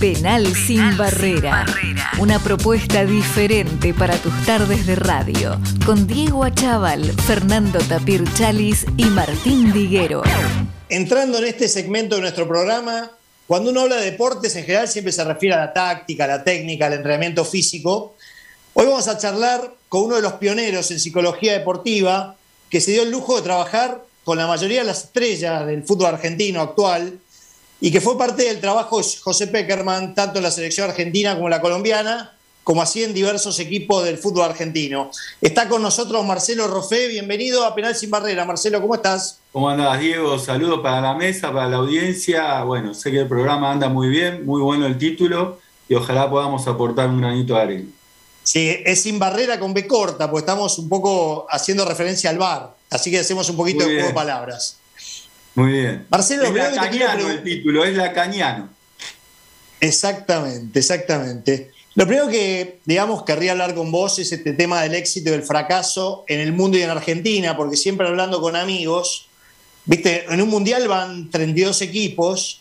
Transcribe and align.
Penal, 0.00 0.54
sin, 0.54 0.94
barrera. 0.98 1.64
Una 2.18 2.38
propuesta 2.38 3.06
diferente 3.06 3.94
para 3.94 4.14
tus 4.18 4.44
tardes 4.44 4.86
de 4.86 4.94
radio. 4.94 5.58
Con 5.86 6.06
Diego 6.06 6.44
Achával, 6.44 7.02
Fernando 7.22 7.78
Tapir 7.78 8.22
Chalis 8.34 8.84
y 8.98 9.06
Martín 9.06 9.72
Diguero. 9.72 10.22
Entrando 10.90 11.38
en 11.38 11.44
este 11.44 11.66
segmento 11.68 12.16
de 12.16 12.20
nuestro 12.20 12.46
programa, 12.46 13.10
cuando 13.46 13.70
uno 13.70 13.80
habla 13.82 13.96
de 13.96 14.10
deportes 14.10 14.54
en 14.56 14.64
general 14.64 14.86
siempre 14.86 15.12
se 15.12 15.24
refiere 15.24 15.54
a 15.54 15.60
la 15.60 15.72
táctica, 15.72 16.24
a 16.24 16.28
la 16.28 16.44
técnica, 16.44 16.86
al 16.86 16.92
entrenamiento 16.92 17.42
físico. 17.46 18.16
Hoy 18.74 18.84
vamos 18.84 19.08
a 19.08 19.16
charlar 19.16 19.72
con 19.88 20.02
uno 20.02 20.16
de 20.16 20.22
los 20.22 20.34
pioneros 20.34 20.90
en 20.90 21.00
psicología 21.00 21.54
deportiva 21.54 22.36
que 22.68 22.82
se 22.82 22.92
dio 22.92 23.04
el 23.04 23.10
lujo 23.10 23.36
de 23.36 23.42
trabajar 23.42 24.04
con 24.24 24.36
la 24.36 24.46
mayoría 24.46 24.80
de 24.80 24.88
las 24.88 25.04
estrellas 25.04 25.66
del 25.66 25.84
fútbol 25.84 26.08
argentino 26.08 26.60
actual 26.60 27.18
y 27.80 27.90
que 27.90 28.00
fue 28.00 28.16
parte 28.16 28.44
del 28.44 28.60
trabajo 28.60 28.98
de 28.98 29.06
José 29.20 29.46
Peckerman, 29.48 30.14
tanto 30.14 30.38
en 30.38 30.44
la 30.44 30.50
selección 30.50 30.88
argentina 30.88 31.34
como 31.34 31.46
en 31.46 31.50
la 31.50 31.60
colombiana, 31.60 32.32
como 32.64 32.82
así 32.82 33.04
en 33.04 33.14
diversos 33.14 33.60
equipos 33.60 34.04
del 34.04 34.18
fútbol 34.18 34.44
argentino. 34.44 35.10
Está 35.40 35.68
con 35.68 35.82
nosotros 35.82 36.24
Marcelo 36.26 36.66
Rofé, 36.66 37.06
bienvenido 37.06 37.64
a 37.64 37.74
Penal 37.74 37.94
Sin 37.94 38.10
Barrera. 38.10 38.44
Marcelo, 38.44 38.80
¿cómo 38.80 38.96
estás? 38.96 39.38
¿Cómo 39.52 39.68
andás, 39.68 40.00
Diego? 40.00 40.36
Saludos 40.38 40.80
para 40.82 41.00
la 41.00 41.14
mesa, 41.14 41.52
para 41.52 41.68
la 41.68 41.76
audiencia. 41.76 42.64
Bueno, 42.64 42.92
sé 42.92 43.12
que 43.12 43.20
el 43.20 43.28
programa 43.28 43.70
anda 43.70 43.88
muy 43.88 44.08
bien, 44.08 44.44
muy 44.44 44.60
bueno 44.60 44.86
el 44.86 44.98
título 44.98 45.60
y 45.88 45.94
ojalá 45.94 46.28
podamos 46.28 46.66
aportar 46.66 47.08
un 47.08 47.20
granito 47.20 47.54
de 47.54 47.60
arena. 47.60 47.88
Sí, 48.42 48.76
es 48.84 49.02
sin 49.02 49.18
barrera 49.18 49.60
con 49.60 49.74
B 49.74 49.86
corta, 49.86 50.30
pues 50.30 50.42
estamos 50.42 50.78
un 50.78 50.88
poco 50.88 51.46
haciendo 51.50 51.84
referencia 51.84 52.30
al 52.30 52.38
bar, 52.38 52.74
así 52.90 53.10
que 53.10 53.18
hacemos 53.18 53.48
un 53.50 53.56
poquito 53.56 53.84
de 53.84 53.94
juego 53.94 54.08
de 54.08 54.14
palabras. 54.14 54.78
Muy 55.56 55.72
bien. 55.72 56.06
Marcelo, 56.10 56.44
es 56.44 56.54
lacaniano 56.54 57.30
el 57.30 57.42
título, 57.42 57.84
es 57.84 57.96
lacaniano. 57.96 58.68
Exactamente, 59.80 60.78
exactamente. 60.78 61.70
Lo 61.94 62.06
primero 62.06 62.28
que, 62.28 62.80
digamos, 62.84 63.24
querría 63.24 63.52
hablar 63.52 63.74
con 63.74 63.90
vos 63.90 64.18
es 64.18 64.30
este 64.30 64.52
tema 64.52 64.82
del 64.82 64.94
éxito 64.94 65.30
y 65.30 65.32
del 65.32 65.42
fracaso 65.42 66.24
en 66.28 66.40
el 66.40 66.52
mundo 66.52 66.76
y 66.76 66.82
en 66.82 66.90
Argentina, 66.90 67.56
porque 67.56 67.78
siempre 67.78 68.06
hablando 68.06 68.42
con 68.42 68.54
amigos, 68.54 69.28
viste, 69.86 70.26
en 70.28 70.42
un 70.42 70.50
mundial 70.50 70.86
van 70.88 71.30
32 71.30 71.80
equipos 71.80 72.60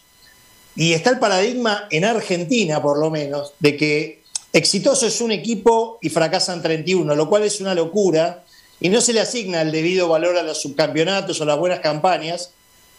y 0.74 0.94
está 0.94 1.10
el 1.10 1.20
paradigma 1.20 1.90
en 1.92 2.06
Argentina, 2.06 2.82
por 2.82 2.98
lo 2.98 3.10
menos, 3.10 3.52
de 3.60 3.76
que 3.76 4.24
exitoso 4.54 5.06
es 5.06 5.20
un 5.20 5.34
equipo 5.34 6.00
y 6.02 6.10
fracasan 6.10 6.62
31, 6.62 7.14
lo 7.14 7.28
cual 7.28 7.44
es 7.44 7.60
una 7.60 7.76
locura 7.76 8.46
y 8.80 8.88
no 8.88 9.02
se 9.02 9.12
le 9.12 9.20
asigna 9.20 9.62
el 9.62 9.74
debido 9.74 10.08
valor 10.08 10.38
a 10.38 10.44
los 10.44 10.62
subcampeonatos 10.62 11.42
o 11.42 11.46
las 11.46 11.60
buenas 11.60 11.82
campañas, 11.82 12.52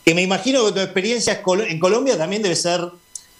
que 0.06 0.14
me 0.14 0.22
imagino 0.22 0.64
que 0.66 0.72
tu 0.72 0.78
experiencia 0.78 1.42
en 1.68 1.80
Colombia 1.80 2.16
también 2.16 2.40
debe 2.40 2.54
ser 2.54 2.80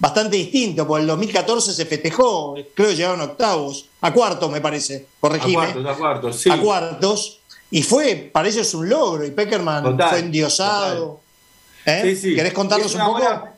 bastante 0.01 0.37
distinto, 0.37 0.85
porque 0.85 1.03
el 1.03 1.07
2014 1.07 1.73
se 1.73 1.87
festejó, 1.87 2.57
creo 2.75 2.89
que 2.89 2.97
llegaron 2.97 3.21
octavos, 3.21 3.89
a 4.01 4.13
cuartos 4.13 4.51
me 4.51 4.61
parece, 4.61 5.07
corregime. 5.21 5.63
A 5.63 5.73
cuartos, 5.73 5.87
a 5.87 5.95
cuartos, 5.97 6.37
sí. 6.41 6.51
A 6.51 6.61
cuartos, 6.61 7.39
y 7.71 7.85
fue, 7.85 8.31
para 8.33 8.49
ellos 8.49 8.75
un 8.75 8.89
logro, 8.89 9.25
y 9.25 9.31
Peckerman 9.31 9.97
fue 9.97 10.19
endiosado. 10.19 11.21
¿Eh? 11.85 12.01
Sí, 12.03 12.17
sí. 12.17 12.35
¿Querés 12.35 12.53
contarnos 12.53 12.93
un 12.97 13.01
poco? 13.01 13.49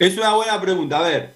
es 0.00 0.18
una 0.18 0.34
buena 0.34 0.60
pregunta, 0.60 0.98
a 0.98 1.02
ver, 1.02 1.34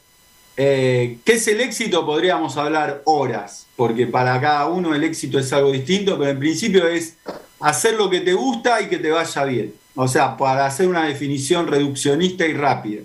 eh, 0.57 1.19
¿qué 1.25 1.35
es 1.35 1.47
el 1.47 1.61
éxito? 1.61 2.05
Podríamos 2.05 2.57
hablar 2.57 3.03
horas, 3.05 3.69
porque 3.77 4.09
para 4.09 4.41
cada 4.41 4.67
uno 4.67 4.97
el 4.97 5.05
éxito 5.05 5.39
es 5.39 5.53
algo 5.53 5.71
distinto, 5.71 6.19
pero 6.19 6.33
en 6.33 6.41
principio 6.41 6.89
es 6.89 7.15
hacer 7.61 7.95
lo 7.95 8.11
que 8.11 8.21
te 8.21 8.33
gusta 8.33 8.81
y 8.81 8.89
que 8.89 8.99
te 8.99 9.13
vaya 9.13 9.45
bien. 9.45 9.80
O 9.95 10.09
sea, 10.09 10.37
para 10.37 10.67
hacer 10.67 10.89
una 10.89 11.07
definición 11.07 11.67
reduccionista 11.67 12.47
y 12.47 12.53
rápida. 12.53 13.03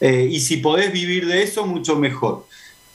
Eh, 0.00 0.28
y 0.30 0.40
si 0.40 0.58
podés 0.58 0.92
vivir 0.92 1.26
de 1.26 1.42
eso, 1.42 1.66
mucho 1.66 1.96
mejor. 1.96 2.46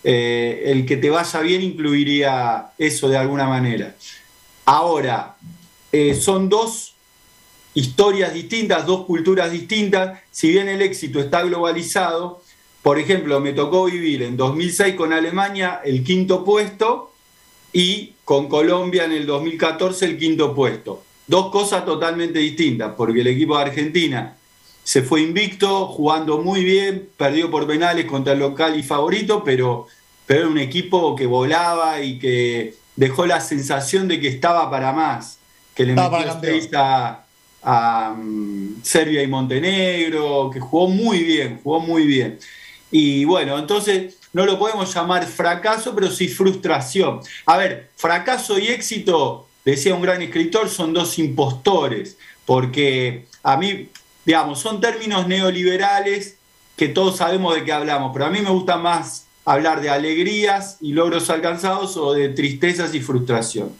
Eh, 0.03 0.64
el 0.66 0.86
que 0.86 0.97
te 0.97 1.09
vaya 1.09 1.39
bien 1.42 1.61
incluiría 1.61 2.72
eso 2.78 3.09
de 3.09 3.17
alguna 3.17 3.47
manera. 3.47 3.95
Ahora, 4.66 5.38
eh, 5.91 6.16
son 6.16 6.50
dos 6.50 6.94
historias 7.74 8.34
distintas, 8.34 8.85
dos 8.85 9.06
culturas 9.06 9.51
distintas. 9.51 10.19
Si 10.31 10.50
bien 10.50 10.68
el 10.68 10.81
éxito 10.81 11.19
está 11.19 11.44
globalizado, 11.44 12.41
por 12.81 13.00
ejemplo, 13.00 13.40
me 13.40 13.53
tocó 13.53 13.85
vivir 13.85 14.24
en 14.24 14.38
2006 14.38 14.96
con 14.96 15.13
Alemania 15.13 15.81
el 15.84 16.03
quinto 16.03 16.44
puesto 16.44 17.13
y 17.74 18.13
con 18.24 18.47
Colombia 18.47 19.06
en 19.06 19.12
el 19.12 19.25
2014 19.25 20.06
el 20.06 20.18
quinto 20.18 20.56
puesto. 20.56 21.03
Dos 21.27 21.51
cosas 21.51 21.85
totalmente 21.85 22.39
distintas, 22.39 22.93
porque 22.95 23.21
el 23.21 23.27
equipo 23.27 23.57
de 23.57 23.63
Argentina 23.63 24.38
se 24.83 25.01
fue 25.01 25.21
invicto, 25.21 25.88
jugando 25.88 26.38
muy 26.38 26.63
bien, 26.63 27.09
perdió 27.17 27.51
por 27.51 27.67
penales 27.67 28.05
contra 28.05 28.31
el 28.31 28.39
local 28.39 28.79
y 28.79 28.83
favorito, 28.83 29.43
pero, 29.43 29.88
pero 30.25 30.39
era 30.41 30.49
un 30.49 30.57
equipo 30.57 31.13
que 31.13 31.25
volaba 31.25 32.01
y 32.01 32.17
que 32.17 32.73
dejó 32.95 33.25
la 33.25 33.41
sensación 33.41 34.07
de 34.07 34.21
que 34.21 34.29
estaba 34.29 34.71
para 34.71 34.93
más, 34.93 35.39
que 35.75 35.85
le 35.85 35.93
metió 35.93 36.39
seis 36.41 36.69
a, 36.73 37.25
a 37.61 38.15
mm, 38.17 38.81
Serbia 38.81 39.21
y 39.21 39.27
Montenegro, 39.27 40.49
que 40.49 40.61
jugó 40.61 40.88
muy 40.88 41.21
bien, 41.21 41.59
jugó 41.61 41.81
muy 41.81 42.05
bien. 42.05 42.39
Y 42.89 43.25
bueno, 43.25 43.59
entonces 43.59 44.15
no 44.31 44.45
lo 44.45 44.57
podemos 44.57 44.94
llamar 44.94 45.25
fracaso, 45.25 45.94
pero 45.94 46.09
sí 46.09 46.29
frustración. 46.29 47.19
A 47.45 47.57
ver, 47.57 47.89
fracaso 47.97 48.57
y 48.57 48.67
éxito 48.67 49.47
decía 49.72 49.95
un 49.95 50.01
gran 50.01 50.22
escritor, 50.22 50.69
son 50.69 50.94
dos 50.94 51.19
impostores, 51.19 52.17
porque 52.45 53.25
a 53.44 53.57
mí, 53.57 53.89
digamos, 54.25 54.59
son 54.59 54.79
términos 54.79 55.28
neoliberales 55.28 56.38
que 56.78 56.88
todos 56.88 57.17
sabemos 57.17 57.53
de 57.53 57.66
qué 57.66 57.73
hablamos, 57.73 58.11
pero 58.13 58.25
a 58.25 58.29
mí 58.29 58.39
me 58.39 58.50
gusta 58.50 58.77
más 58.77 59.25
hablar 59.44 59.81
de 59.81 59.89
alegrías 59.89 60.77
y 60.79 60.94
logros 60.94 61.29
alcanzados 61.29 61.97
o 61.97 62.13
de 62.13 62.29
tristezas 62.29 62.95
y 62.95 63.01
frustración. 63.01 63.73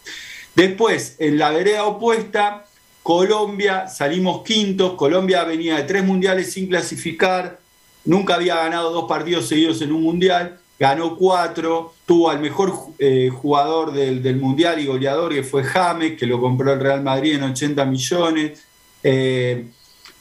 Después, 0.56 1.16
en 1.20 1.38
la 1.38 1.52
vereda 1.52 1.86
opuesta, 1.86 2.66
Colombia, 3.02 3.88
salimos 3.88 4.44
quintos, 4.44 4.96
Colombia 4.96 5.46
venía 5.46 5.78
de 5.78 5.84
tres 5.84 6.04
mundiales 6.04 6.52
sin 6.52 6.68
clasificar, 6.68 7.60
nunca 8.04 8.36
había 8.36 8.56
ganado 8.56 8.92
dos 8.92 9.08
partidos 9.08 9.48
seguidos 9.48 9.82
en 9.82 9.94
un 9.94 10.04
mundial, 10.04 10.60
ganó 10.80 11.16
cuatro, 11.16 11.94
tuvo 12.06 12.30
al 12.30 12.40
mejor 12.40 12.74
eh, 13.00 13.30
jugador 13.30 13.92
del, 13.92 14.38
Mundial 14.38 14.80
y 14.80 14.86
goleador, 14.86 15.34
que 15.34 15.44
fue 15.44 15.64
James, 15.64 16.18
que 16.18 16.28
lo 16.28 16.40
compró 16.40 16.74
el 16.74 16.80
Real 16.80 17.02
Madrid 17.02 17.36
en 17.36 17.44
80 17.44 17.86
millones. 17.86 18.64
Eh, 19.04 19.66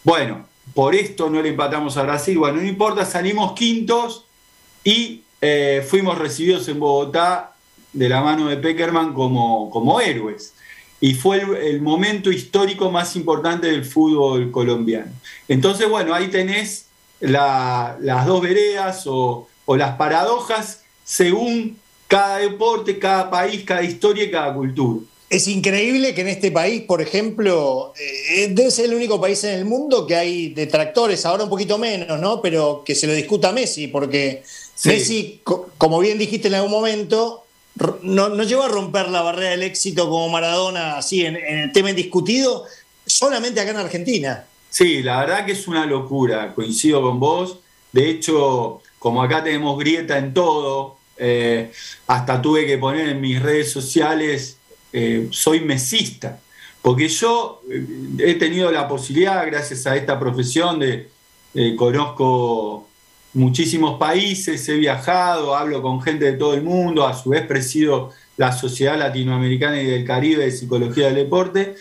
bueno, 0.02 0.46
por 0.74 0.94
esto 0.94 1.28
no 1.28 1.42
le 1.42 1.50
empatamos 1.50 1.96
a 1.96 2.02
Brasil, 2.02 2.38
bueno, 2.38 2.60
no 2.60 2.66
importa, 2.66 3.04
salimos 3.04 3.52
quintos 3.52 4.24
y 4.82 5.22
eh, 5.40 5.84
fuimos 5.86 6.18
recibidos 6.18 6.68
en 6.68 6.80
Bogotá 6.80 7.52
de 7.92 8.08
la 8.08 8.22
mano 8.22 8.48
de 8.48 8.56
Peckerman 8.56 9.12
como, 9.12 9.70
como 9.70 10.00
héroes. 10.00 10.54
Y 10.98 11.14
fue 11.14 11.42
el, 11.68 11.82
momento 11.82 12.32
histórico 12.32 12.90
más 12.90 13.16
importante 13.16 13.66
del 13.66 13.84
fútbol 13.84 14.50
colombiano. 14.50 15.12
Entonces, 15.46 15.88
bueno, 15.88 16.14
ahí 16.14 16.28
tenés 16.28 16.86
las 17.20 18.26
dos 18.26 18.40
veredas 18.40 19.04
o 19.06 19.48
o 19.66 19.76
las 19.76 19.96
paradojas 19.96 20.80
según 21.04 21.76
cada 22.08 22.38
deporte, 22.38 22.98
cada 22.98 23.30
país, 23.30 23.62
cada 23.64 23.82
historia 23.82 24.24
y 24.24 24.30
cada 24.30 24.54
cultura. 24.54 25.04
Es 25.28 25.48
increíble 25.48 26.14
que 26.14 26.20
en 26.20 26.28
este 26.28 26.52
país, 26.52 26.82
por 26.82 27.02
ejemplo, 27.02 27.92
eh, 27.98 28.48
debe 28.52 28.70
ser 28.70 28.86
el 28.86 28.94
único 28.94 29.20
país 29.20 29.42
en 29.42 29.54
el 29.54 29.64
mundo 29.64 30.06
que 30.06 30.14
hay 30.14 30.50
detractores, 30.50 31.26
ahora 31.26 31.44
un 31.44 31.50
poquito 31.50 31.78
menos, 31.78 32.20
¿no? 32.20 32.40
Pero 32.40 32.82
que 32.86 32.94
se 32.94 33.08
lo 33.08 33.12
discuta 33.12 33.48
a 33.48 33.52
Messi, 33.52 33.88
porque 33.88 34.44
Messi, 34.84 35.40
como 35.44 35.98
bien 35.98 36.16
dijiste 36.16 36.46
en 36.46 36.54
algún 36.54 36.70
momento, 36.70 37.44
no, 38.02 38.28
no, 38.28 38.42
llegó 38.44 38.62
a 38.62 38.68
romper 38.68 39.08
la 39.08 39.20
barrera 39.22 39.50
del 39.50 39.64
éxito 39.64 40.08
como 40.08 40.28
Maradona, 40.28 40.96
así 40.96 41.26
en, 41.26 41.34
en 41.36 41.58
el 41.58 41.72
tema 41.72 41.90
indiscutido, 41.90 42.64
solamente 43.04 43.60
acá 43.60 43.70
en 43.72 43.78
Argentina. 43.78 44.46
Sí, 44.70 45.02
la 45.02 45.20
verdad 45.20 45.44
que 45.44 45.52
es 45.52 45.66
una 45.66 45.86
locura, 45.86 46.54
coincido 46.54 47.02
con 47.02 47.18
vos. 47.18 47.58
De 47.92 48.10
hecho, 48.10 48.80
como 49.06 49.22
acá 49.22 49.44
tenemos 49.44 49.78
grieta 49.78 50.18
en 50.18 50.34
todo, 50.34 50.96
eh, 51.16 51.70
hasta 52.08 52.42
tuve 52.42 52.66
que 52.66 52.76
poner 52.76 53.10
en 53.10 53.20
mis 53.20 53.40
redes 53.40 53.70
sociales, 53.70 54.58
eh, 54.92 55.28
soy 55.30 55.60
mesista, 55.60 56.40
porque 56.82 57.06
yo 57.06 57.62
eh, 57.70 57.86
he 58.18 58.34
tenido 58.34 58.72
la 58.72 58.88
posibilidad, 58.88 59.46
gracias 59.46 59.86
a 59.86 59.94
esta 59.94 60.18
profesión, 60.18 60.80
de 60.80 61.08
conozco 61.76 62.88
muchísimos 63.32 63.96
países, 63.96 64.68
he 64.68 64.74
viajado, 64.74 65.54
hablo 65.54 65.82
con 65.82 66.02
gente 66.02 66.24
de 66.24 66.36
todo 66.36 66.54
el 66.54 66.62
mundo, 66.62 67.06
a 67.06 67.14
su 67.14 67.30
vez 67.30 67.46
presido 67.46 68.10
la 68.36 68.50
Sociedad 68.50 68.98
Latinoamericana 68.98 69.80
y 69.80 69.86
del 69.86 70.04
Caribe 70.04 70.46
de 70.46 70.50
Psicología 70.50 71.06
del 71.06 71.14
Deporte, 71.14 71.76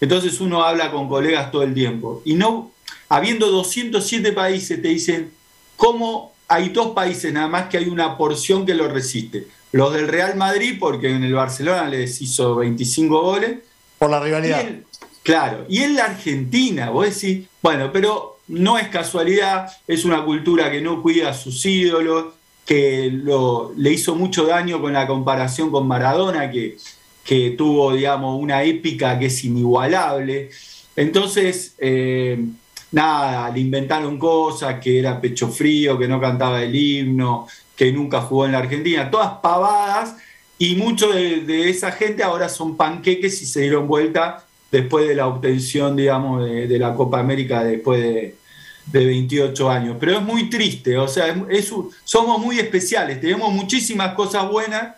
entonces 0.00 0.40
uno 0.40 0.64
habla 0.64 0.90
con 0.90 1.10
colegas 1.10 1.50
todo 1.50 1.62
el 1.62 1.74
tiempo. 1.74 2.22
Y 2.24 2.32
no, 2.36 2.70
habiendo 3.10 3.50
207 3.50 4.32
países, 4.32 4.80
te 4.80 4.88
dicen, 4.88 5.30
¿cómo 5.76 6.39
hay 6.50 6.70
dos 6.70 6.88
países 6.88 7.32
nada 7.32 7.46
más 7.46 7.68
que 7.68 7.78
hay 7.78 7.88
una 7.88 8.16
porción 8.18 8.66
que 8.66 8.74
lo 8.74 8.88
resiste. 8.88 9.46
Los 9.70 9.94
del 9.94 10.08
Real 10.08 10.34
Madrid, 10.36 10.76
porque 10.80 11.08
en 11.08 11.22
el 11.22 11.32
Barcelona 11.32 11.88
les 11.88 12.20
hizo 12.20 12.56
25 12.56 13.22
goles. 13.22 13.58
Por 13.98 14.10
la 14.10 14.18
rivalidad. 14.18 14.64
claro, 15.22 15.64
y 15.68 15.78
en 15.78 15.94
la 15.94 16.06
Argentina, 16.06 16.90
vos 16.90 17.06
decís, 17.06 17.46
bueno, 17.62 17.92
pero 17.92 18.38
no 18.48 18.78
es 18.78 18.88
casualidad, 18.88 19.70
es 19.86 20.04
una 20.04 20.24
cultura 20.24 20.72
que 20.72 20.80
no 20.80 21.00
cuida 21.02 21.30
a 21.30 21.34
sus 21.34 21.64
ídolos, 21.64 22.34
que 22.66 23.10
lo, 23.12 23.72
le 23.76 23.92
hizo 23.92 24.16
mucho 24.16 24.44
daño 24.46 24.80
con 24.80 24.92
la 24.92 25.06
comparación 25.06 25.70
con 25.70 25.86
Maradona, 25.86 26.50
que, 26.50 26.78
que 27.24 27.50
tuvo, 27.50 27.92
digamos, 27.92 28.42
una 28.42 28.64
épica 28.64 29.16
que 29.20 29.26
es 29.26 29.44
inigualable. 29.44 30.50
Entonces, 30.96 31.76
eh, 31.78 32.44
nada, 32.92 33.50
le 33.50 33.60
inventaron 33.60 34.18
cosas, 34.18 34.80
que 34.80 34.98
era 34.98 35.20
pecho 35.20 35.48
frío, 35.48 35.98
que 35.98 36.08
no 36.08 36.20
cantaba 36.20 36.62
el 36.62 36.74
himno, 36.74 37.46
que 37.76 37.92
nunca 37.92 38.20
jugó 38.22 38.46
en 38.46 38.52
la 38.52 38.58
Argentina, 38.58 39.10
todas 39.10 39.38
pavadas, 39.42 40.16
y 40.58 40.74
muchos 40.74 41.14
de, 41.14 41.70
esa 41.70 41.92
gente 41.92 42.22
ahora 42.22 42.48
son 42.48 42.76
panqueques 42.76 43.40
y 43.40 43.46
se 43.46 43.62
dieron 43.62 43.86
vuelta 43.86 44.44
después 44.70 45.08
de 45.08 45.14
la 45.14 45.26
obtención, 45.26 45.96
digamos, 45.96 46.44
de, 46.44 46.78
la 46.78 46.94
Copa 46.94 47.18
América 47.18 47.64
después 47.64 48.00
de, 48.00 48.36
28 48.92 49.70
años. 49.70 49.96
Pero 50.00 50.16
es 50.18 50.22
muy 50.22 50.50
triste, 50.50 50.98
o 50.98 51.06
sea, 51.06 51.34
somos 52.04 52.40
muy 52.40 52.58
especiales, 52.58 53.20
tenemos 53.20 53.52
muchísimas 53.52 54.14
cosas 54.14 54.50
buenas. 54.50 54.96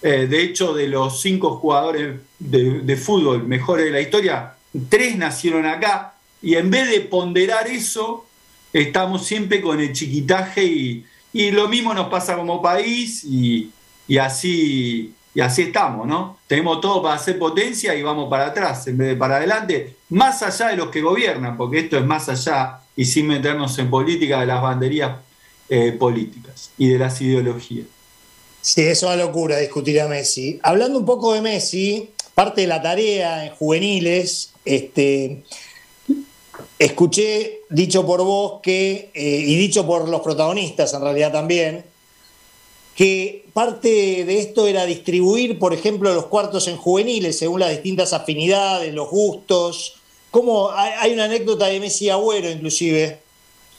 Eh, 0.00 0.28
de 0.30 0.42
hecho, 0.42 0.72
de 0.72 0.86
los 0.86 1.20
cinco 1.20 1.56
jugadores 1.56 2.20
de 2.38 2.96
fútbol 2.96 3.46
mejores 3.46 3.86
de 3.86 3.90
la 3.90 4.00
historia, 4.00 4.54
tres 4.88 5.18
nacieron 5.18 5.66
acá, 5.66 6.14
y 6.42 6.54
en 6.54 6.70
vez 6.70 6.90
de 6.90 7.00
ponderar 7.00 7.66
eso, 7.66 8.24
estamos 8.72 9.26
siempre 9.26 9.60
con 9.60 9.80
el 9.80 9.92
chiquitaje 9.92 10.64
y, 10.64 11.04
lo 11.52 11.68
mismo 11.68 11.94
nos 11.94 12.08
pasa 12.08 12.36
como 12.36 12.60
país 12.60 13.22
y, 13.22 13.70
así, 14.18 15.14
y 15.34 15.40
así 15.40 15.62
estamos, 15.62 16.06
¿no? 16.06 16.38
Tenemos 16.48 16.80
todo 16.80 17.00
para 17.02 17.14
hacer 17.14 17.38
potencia 17.38 17.94
y 17.94 18.02
vamos 18.02 18.28
para 18.28 18.46
atrás 18.46 18.86
en 18.88 18.98
vez 18.98 19.08
de 19.08 19.16
para 19.16 19.36
adelante, 19.36 19.96
más 20.08 20.42
allá 20.42 20.68
de 20.68 20.76
los 20.76 20.88
que 20.88 21.00
gobiernan, 21.00 21.56
porque 21.56 21.80
esto 21.80 21.96
es 21.96 22.04
más 22.04 22.28
allá 22.28 22.80
y 22.96 23.04
sin 23.04 23.28
meternos 23.28 23.78
en 23.78 23.88
política 23.88 24.40
de 24.40 24.46
las 24.46 24.60
banderías 24.60 25.18
eh, 25.68 25.92
políticas 25.92 26.70
y 26.76 26.88
de 26.88 26.98
las 26.98 27.20
ideologías. 27.20 27.86
Sí, 28.60 28.82
es 28.82 29.02
una 29.02 29.16
locura 29.16 29.58
discutir 29.58 30.00
a 30.00 30.08
Messi. 30.08 30.58
Hablando 30.62 30.98
un 30.98 31.06
poco 31.06 31.34
de 31.34 31.40
Messi, 31.40 32.10
parte 32.34 32.62
de 32.62 32.66
la 32.66 32.82
tarea 32.82 33.46
en 33.46 33.54
juveniles, 33.54 34.52
este, 34.64 35.42
escuché, 36.78 37.60
dicho 37.68 38.06
por 38.06 38.22
vos, 38.22 38.60
que, 38.62 39.10
eh, 39.14 39.44
y 39.46 39.56
dicho 39.56 39.86
por 39.86 40.08
los 40.08 40.20
protagonistas 40.20 40.94
en 40.94 41.02
realidad 41.02 41.32
también, 41.32 41.84
que 42.94 43.46
parte 43.52 44.24
de 44.24 44.40
esto 44.40 44.66
era 44.66 44.84
distribuir, 44.84 45.58
por 45.58 45.72
ejemplo, 45.72 46.12
los 46.14 46.26
cuartos 46.26 46.66
en 46.68 46.76
juveniles 46.76 47.38
según 47.38 47.60
las 47.60 47.70
distintas 47.70 48.12
afinidades, 48.12 48.92
los 48.92 49.08
gustos. 49.08 50.00
Como 50.30 50.70
hay 50.70 51.12
una 51.12 51.24
anécdota 51.24 51.66
de 51.66 51.80
Messi 51.80 52.10
Agüero, 52.10 52.50
inclusive, 52.50 53.20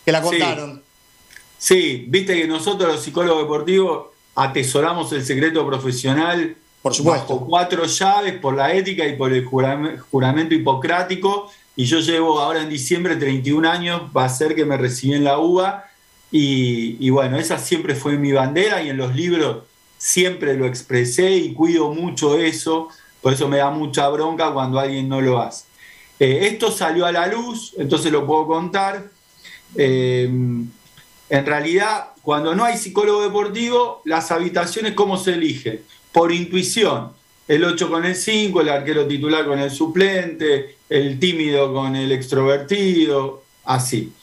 que 0.06 0.12
la 0.12 0.22
contaron. 0.22 0.82
Sí. 1.58 2.06
viste 2.08 2.34
que 2.34 2.48
nosotros 2.48 2.94
los 2.94 3.04
psicólogos 3.04 3.44
deportivos 3.44 4.08
atesoramos 4.36 5.12
el 5.12 5.26
secreto 5.26 5.68
profesional 5.68 6.56
por 6.82 6.94
supuesto. 6.94 7.34
bajo 7.34 7.46
cuatro 7.46 7.86
llaves 7.86 8.40
por 8.40 8.56
la 8.56 8.74
ética 8.74 9.06
y 9.06 9.18
por 9.18 9.34
el 9.34 9.44
juramento 9.44 10.56
hipocrático 10.56 11.52
y 11.80 11.86
yo 11.86 12.02
llevo 12.02 12.42
ahora 12.42 12.62
en 12.62 12.68
diciembre 12.68 13.16
31 13.16 13.70
años, 13.70 14.02
va 14.16 14.26
a 14.26 14.30
ser 14.30 14.54
que 14.54 14.66
me 14.66 14.76
recibí 14.76 15.14
en 15.14 15.24
la 15.24 15.40
UBA 15.40 15.86
y, 16.30 17.10
bueno, 17.10 17.38
esa 17.38 17.58
siempre 17.58 17.96
fue 17.96 18.18
mi 18.18 18.34
bandera 18.34 18.84
y 18.84 18.90
en 18.90 18.98
los 18.98 19.16
libros 19.16 19.64
siempre 19.98 20.58
lo 20.58 20.66
expresé 20.66 21.32
y 21.38 21.54
cuido 21.54 21.94
mucho 21.94 22.38
eso, 22.38 22.90
por 23.22 23.32
eso 23.32 23.48
me 23.48 23.60
da 23.60 23.70
mucha 23.70 24.10
bronca 24.10 24.52
cuando 24.52 24.78
alguien 24.78 25.08
no 25.08 25.22
lo 25.22 25.40
hace. 25.40 25.68
Eh, 26.20 26.50
esto 26.52 26.70
salió 26.70 27.06
a 27.06 27.14
la 27.14 27.28
luz, 27.28 27.74
entonces 27.78 28.12
lo 28.12 28.28
puedo 28.28 28.46
contar. 28.46 29.10
Eh, 29.78 30.26
en 31.30 31.46
realidad, 31.46 32.08
cuando 32.22 32.56
no 32.56 32.66
hay 32.66 32.78
psicólogo 32.78 33.22
deportivo, 33.22 34.02
las 34.04 34.32
habitaciones, 34.32 34.96
¿cómo 34.96 35.16
se 35.16 35.36
eligen? 35.36 35.82
Por 36.12 36.34
intuición 36.34 37.14
el 37.50 37.64
8 37.64 37.90
con 37.90 38.06
el 38.06 38.16
5, 38.16 38.62
el 38.62 38.70
arquero 38.70 39.08
titular 39.08 39.44
con 39.44 39.58
el 39.58 39.72
suplente, 39.72 40.78
el 40.88 41.20
tímido 41.20 41.74
con 41.74 41.96
el 41.96 42.12
extrovertido, 42.12 43.42
así. 43.66 44.14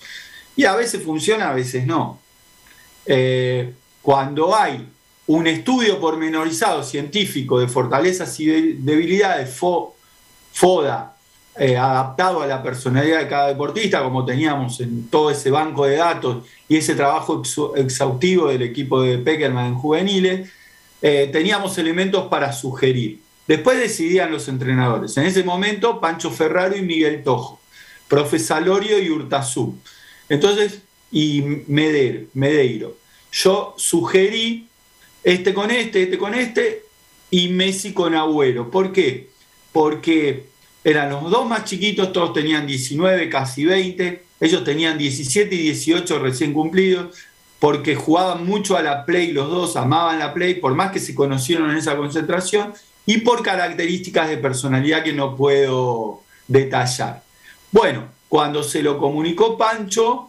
Y 0.55 0.65
a 0.65 0.77
veces 0.77 1.03
funciona, 1.03 1.51
a 1.51 1.55
veces 1.55 1.85
no. 1.85 2.21
Eh, 3.05 3.75
cuando 4.01 4.55
hay 4.55 4.87
un 5.27 5.49
estudio 5.49 5.99
pormenorizado 5.99 6.85
científico 6.85 7.59
de 7.59 7.67
fortalezas 7.67 8.39
y 8.39 8.47
debilidades, 8.47 9.53
FODA, 10.53 11.17
eh, 11.59 11.77
adaptado 11.77 12.43
a 12.43 12.47
la 12.47 12.63
personalidad 12.63 13.19
de 13.19 13.29
cada 13.29 13.49
deportista, 13.49 14.05
como 14.05 14.25
teníamos 14.25 14.79
en 14.79 15.09
todo 15.09 15.33
ese 15.33 15.51
banco 15.51 15.85
de 15.85 15.97
datos 15.97 16.45
y 16.69 16.77
ese 16.77 16.95
trabajo 16.95 17.43
exhaustivo 17.75 18.47
del 18.47 18.63
equipo 18.63 19.03
de 19.03 19.19
Peckerman 19.19 19.67
en 19.67 19.75
juveniles, 19.75 20.49
eh, 21.03 21.29
teníamos 21.33 21.79
elementos 21.79 22.29
para 22.29 22.53
sugerir. 22.53 23.21
Después 23.47 23.79
decidían 23.79 24.33
los 24.33 24.49
entrenadores. 24.49 25.17
En 25.17 25.25
ese 25.25 25.45
momento, 25.45 26.01
Pancho 26.01 26.31
Ferraro 26.31 26.77
y 26.77 26.83
Miguel 26.83 27.23
Tojo, 27.23 27.61
Profe 28.09 28.39
Salorio 28.39 29.01
y 29.01 29.11
Hurtazú. 29.11 29.77
Entonces, 30.29 30.81
y 31.13 31.43
Medeiro. 31.69 32.97
Yo 33.33 33.75
sugerí 33.77 34.69
este 35.23 35.55
con 35.55 35.71
este, 35.71 36.05
este 36.05 36.19
con 36.19 36.35
este, 36.35 36.83
y 37.31 37.49
Messi 37.49 37.93
con 37.93 38.15
Abuelo. 38.15 38.71
¿Por 38.71 38.93
qué? 38.93 39.29
Porque 39.73 40.47
eran 40.85 41.11
los 41.11 41.31
dos 41.31 41.49
más 41.49 41.65
chiquitos, 41.65 42.13
todos 42.13 42.33
tenían 42.33 42.67
19, 42.67 43.29
casi 43.29 43.65
20, 43.65 44.23
ellos 44.41 44.65
tenían 44.65 44.99
17 44.99 45.55
y 45.55 45.59
18 45.59 46.19
recién 46.19 46.53
cumplidos 46.53 47.17
porque 47.59 47.95
jugaban 47.95 48.47
mucho 48.47 48.77
a 48.77 48.83
la 48.83 49.05
play, 49.05 49.33
los 49.33 49.49
dos 49.49 49.77
amaban 49.77 50.19
la 50.19 50.35
play, 50.35 50.55
por 50.55 50.75
más 50.75 50.93
que 50.93 51.01
se 51.01 51.15
conocieron 51.15 51.71
en 51.71 51.79
esa 51.79 51.97
concentración, 51.97 52.75
y 53.07 53.19
por 53.19 53.43
características 53.43 54.29
de 54.29 54.37
personalidad 54.37 55.03
que 55.03 55.13
no 55.13 55.37
puedo 55.37 56.23
detallar. 56.49 57.23
Bueno, 57.73 58.05
cuando 58.29 58.63
se 58.63 58.83
lo 58.83 58.99
comunicó 58.99 59.57
Pancho, 59.57 60.29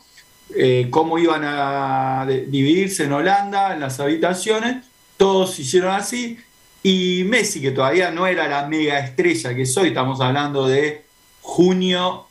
eh, 0.56 0.88
cómo 0.89 1.18
iban 1.18 1.41
a 1.44 2.25
dividirse 2.27 3.03
en 3.03 3.13
Holanda, 3.13 3.74
en 3.74 3.81
las 3.81 4.00
habitaciones, 4.00 4.85
todos 5.18 5.57
hicieron 5.59 5.91
así, 5.94 6.38
y 6.83 7.24
Messi, 7.25 7.59
que 7.59 7.71
todavía 7.71 8.12
no 8.12 8.27
era 8.27 8.47
la 8.47 8.68
mega 8.68 9.00
estrella 9.00 9.53
que 9.53 9.65
soy, 9.65 9.89
estamos 9.89 10.21
hablando 10.21 10.68
de 10.68 11.03
junio 11.41 12.27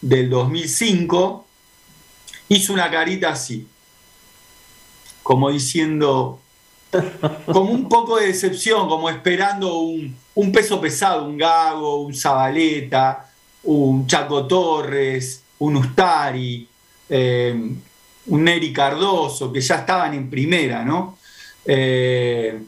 del 0.00 0.30
2005, 0.30 1.46
hizo 2.48 2.72
una 2.72 2.90
carita 2.90 3.30
así 3.30 3.68
como 5.30 5.48
diciendo, 5.48 6.40
como 7.46 7.70
un 7.70 7.88
poco 7.88 8.16
de 8.16 8.26
decepción, 8.26 8.88
como 8.88 9.08
esperando 9.08 9.78
un, 9.78 10.16
peso 10.52 10.80
pesado, 10.80 11.24
un 11.24 11.38
Gago, 11.38 12.00
un 12.00 12.12
Zabaleta, 12.12 13.30
un 13.62 14.08
Chaco 14.08 14.48
Torres, 14.48 15.44
un 15.60 15.76
Ustari, 15.76 16.66
eh, 17.08 17.54
un 18.26 18.44
Neri 18.44 18.72
Cardoso, 18.72 19.52
que 19.52 19.60
ya 19.60 19.76
estaban 19.76 20.14
en 20.14 20.28
primera, 20.28 20.84
¿no? 20.84 21.16
Eh, 21.64 22.60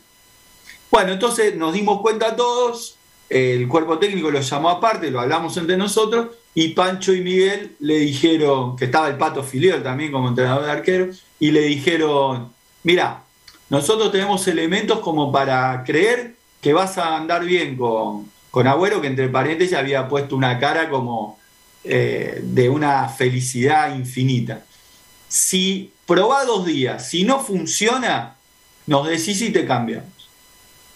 bueno, 0.89 1.15
entonces 1.15 1.57
nos 1.57 1.73
dimos 1.73 2.01
cuenta 2.01 2.37
todos, 2.37 2.97
el 3.29 3.67
cuerpo 3.67 3.99
técnico 3.99 4.31
lo 4.31 4.41
llamó 4.41 4.71
aparte, 4.71 5.11
lo 5.11 5.19
hablamos 5.19 5.57
entre 5.57 5.77
nosotros, 5.77 6.29
y 6.55 6.69
Pancho 6.69 7.13
y 7.13 7.23
Miguel 7.23 7.75
le 7.81 7.99
dijeron, 7.99 8.77
que 8.77 8.85
estaba 8.85 9.09
el 9.09 9.17
Pato 9.17 9.43
Filiol 9.43 9.83
también 9.83 10.13
como 10.13 10.29
entrenador 10.29 10.65
de 10.65 10.71
arquero, 10.71 11.09
y 11.41 11.51
le 11.51 11.63
dijeron, 11.63 12.53
mira, 12.83 13.23
nosotros 13.71 14.13
tenemos 14.13 14.47
elementos 14.49 15.01
como 15.01 15.33
para 15.33 15.83
creer 15.85 16.35
que 16.61 16.73
vas 16.73 16.99
a 16.99 17.17
andar 17.17 17.45
bien 17.45 17.77
con, 17.77 18.31
con 18.51 18.67
Agüero, 18.67 19.01
que 19.01 19.07
entre 19.07 19.29
paréntesis 19.29 19.77
había 19.77 20.09
puesto 20.09 20.37
una 20.37 20.59
cara 20.59 20.89
como 20.91 21.39
eh, 21.85 22.41
de 22.43 22.69
una 22.69 23.09
felicidad 23.09 23.95
infinita. 23.95 24.65
Si 25.29 25.91
probá 26.07 26.45
dos 26.45 26.67
días, 26.67 27.09
si 27.09 27.25
no 27.25 27.41
funciona, 27.41 28.37
nos 28.87 29.09
decís 29.09 29.41
y 29.43 29.51
te 29.51 29.67
cambiamos. 29.67 30.11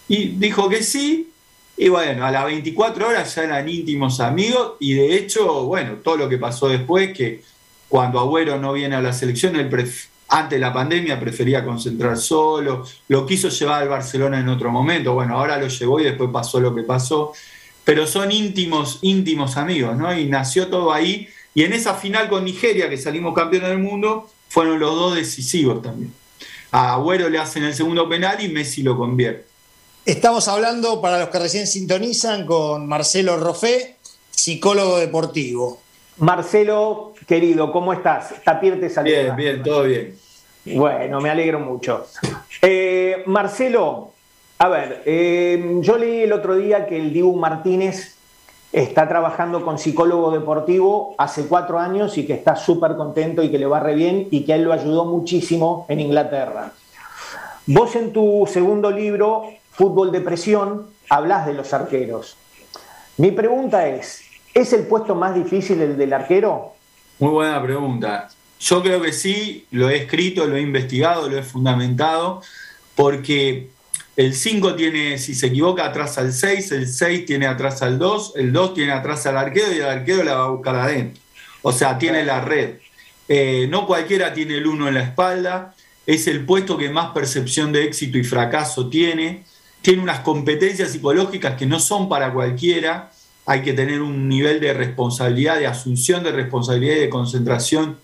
Y 0.09 0.29
dijo 0.37 0.69
que 0.69 0.83
sí, 0.83 1.33
y 1.77 1.89
bueno, 1.89 2.25
a 2.25 2.31
las 2.31 2.45
24 2.45 3.09
horas 3.09 3.35
ya 3.35 3.45
eran 3.45 3.69
íntimos 3.69 4.21
amigos 4.21 4.75
y 4.79 4.95
de 4.95 5.17
hecho, 5.17 5.65
bueno, 5.65 5.95
todo 6.05 6.17
lo 6.17 6.29
que 6.29 6.39
pasó 6.39 6.69
después, 6.69 7.17
que 7.17 7.43
cuando 7.89 8.21
Agüero 8.21 8.59
no 8.59 8.73
viene 8.73 8.97
a 8.97 9.01
la 9.01 9.13
selección, 9.13 9.57
él 9.57 9.69
antes 10.29 10.57
de 10.57 10.61
la 10.61 10.73
pandemia 10.73 11.21
prefería 11.21 11.65
concentrar 11.65 12.17
solo, 12.19 12.85
lo 13.09 13.27
quiso 13.27 13.49
llevar 13.49 13.83
al 13.83 13.89
Barcelona 13.89 14.41
en 14.41 14.49
otro 14.49 14.71
momento, 14.71 15.15
bueno, 15.15 15.39
ahora 15.39 15.57
lo 15.59 15.69
llevó 15.69 16.01
y 16.01 16.05
después 16.05 16.31
pasó 16.33 16.61
lo 16.61 16.75
que 16.75 16.83
pasó, 16.83 17.33
pero 17.85 18.07
son 18.07 18.33
íntimos, 18.33 18.99
íntimos 19.03 19.57
amigos, 19.57 19.97
¿no? 19.97 20.17
Y 20.17 20.27
nació 20.27 20.69
todo 20.69 20.93
ahí, 20.93 21.29
y 21.55 21.63
en 21.63 21.73
esa 21.73 21.95
final 21.95 22.29
con 22.29 22.45
Nigeria, 22.45 22.91
que 22.91 22.97
salimos 22.97 23.35
campeones 23.35 23.71
del 23.71 23.79
mundo, 23.79 24.29
fueron 24.49 24.79
los 24.81 24.95
dos 24.95 25.15
decisivos 25.15 25.83
también. 25.83 26.13
A 26.73 26.95
Agüero 26.95 27.29
le 27.29 27.39
hacen 27.39 27.65
el 27.65 27.75
segundo 27.75 28.09
penal 28.09 28.43
y 28.43 28.49
Messi 28.49 28.83
lo 28.83 28.97
convierte. 28.97 29.47
Estamos 30.05 30.49
hablando, 30.49 31.01
para 31.01 31.19
los 31.19 31.31
que 31.31 31.39
recién 31.39 31.67
sintonizan, 31.67 32.47
con 32.47 32.87
Marcelo 32.87 33.39
Rofé, 33.39 33.97
psicólogo 34.31 34.99
deportivo. 34.99 35.81
Marcelo, 36.19 37.13
querido, 37.27 37.71
¿cómo 37.73 37.93
estás? 37.93 38.35
Tapir 38.43 38.81
te 38.81 38.89
saluda. 38.89 39.35
Bien, 39.35 39.37
bien, 39.37 39.63
todo 39.63 39.83
bien. 39.83 40.17
Bueno, 40.65 41.21
me 41.21 41.31
alegro 41.31 41.61
mucho. 41.61 42.07
Eh, 42.63 43.23
Marcelo, 43.27 44.11
a 44.59 44.69
ver, 44.69 45.03
eh, 45.05 45.79
yo 45.81 45.99
leí 45.99 46.23
el 46.23 46.33
otro 46.33 46.57
día 46.57 46.87
que 46.87 46.97
el 46.97 47.13
Dibu 47.13 47.37
Martínez 47.37 48.17
está 48.73 49.09
trabajando 49.09 49.65
con 49.65 49.79
psicólogo 49.79 50.31
deportivo 50.31 51.15
hace 51.19 51.47
cuatro 51.47 51.79
años 51.79 52.19
y 52.19 52.27
que 52.27 52.33
está 52.33 52.57
súper 52.57 52.97
contento 52.97 53.43
y 53.43 53.51
que 53.51 53.59
le 53.59 53.67
va 53.67 53.81
re 53.81 53.95
bien 53.95 54.29
y 54.31 54.45
que 54.45 54.55
a 54.55 54.57
él 54.57 54.65
lo 54.65 54.73
ayudó 54.73 55.05
muchísimo 55.05 55.87
en 55.89 56.01
Inglaterra. 56.01 56.73
Vos 57.67 57.95
en 57.95 58.13
tu 58.13 58.49
segundo 58.51 58.91
libro, 58.91 59.45
Fútbol 59.73 60.11
de 60.13 60.21
Presión, 60.21 60.87
hablas 61.11 61.47
de 61.47 61.55
los 61.55 61.73
arqueros. 61.75 62.37
Mi 63.19 63.31
pregunta 63.31 63.89
es, 63.89 64.26
¿es 64.57 64.73
el 64.73 64.87
puesto 64.87 65.15
más 65.15 65.35
difícil 65.35 65.83
el 65.83 65.99
del 65.99 66.15
arquero? 66.15 66.73
Muy 67.19 67.31
buena 67.31 67.63
pregunta. 67.63 68.29
Yo 68.59 68.83
creo 68.83 69.03
que 69.03 69.13
sí, 69.13 69.67
lo 69.71 69.91
he 69.91 69.97
escrito, 69.97 70.47
lo 70.47 70.57
he 70.57 70.63
investigado, 70.63 71.29
lo 71.29 71.37
he 71.37 71.43
fundamentado, 71.43 72.41
porque 72.95 73.69
el 74.17 74.35
5 74.35 74.75
tiene, 74.75 75.19
si 75.19 75.35
se 75.35 75.49
equivoca, 75.49 75.85
atrás 75.85 76.17
al 76.17 76.33
6, 76.33 76.73
el 76.73 76.89
6 76.89 77.27
tiene 77.27 77.47
atrás 77.47 77.83
al 77.83 77.99
2, 77.99 78.33
el 78.37 78.51
2 78.51 78.73
tiene 78.73 78.93
atrás 78.93 79.27
al 79.27 79.37
arquero 79.37 79.73
y 79.75 79.77
el 79.77 79.85
arquero 79.85 80.25
la 80.25 80.37
va 80.37 80.45
a 80.47 80.49
buscar 80.49 80.75
adentro. 80.75 81.23
O 81.61 81.71
sea, 81.71 81.99
tiene 81.99 82.25
la 82.25 82.41
red. 82.41 82.77
Eh, 83.29 83.67
no 83.69 83.87
cualquiera 83.87 84.33
tiene 84.33 84.55
el 84.55 84.67
1 84.67 84.89
en 84.89 84.95
la 84.95 85.03
espalda, 85.03 85.75
es 86.07 86.27
el 86.29 86.47
puesto 86.47 86.79
que 86.79 86.89
más 86.89 87.11
percepción 87.11 87.73
de 87.73 87.85
éxito 87.85 88.17
y 88.17 88.25
fracaso 88.25 88.89
tiene, 88.89 89.45
tiene 89.83 90.03
unas 90.03 90.21
competencias 90.21 90.93
psicológicas 90.93 91.57
que 91.57 91.67
no 91.67 91.79
son 91.79 92.09
para 92.09 92.33
cualquiera, 92.33 93.11
hay 93.47 93.63
que 93.63 93.73
tener 93.73 94.03
un 94.03 94.29
nivel 94.29 94.61
de 94.61 94.75
responsabilidad, 94.75 95.59
de 95.59 95.69
asunción 95.69 96.25
de 96.25 96.33
responsabilidad 96.33 96.97
y 96.97 97.01
de 97.01 97.09
concentración 97.09 97.97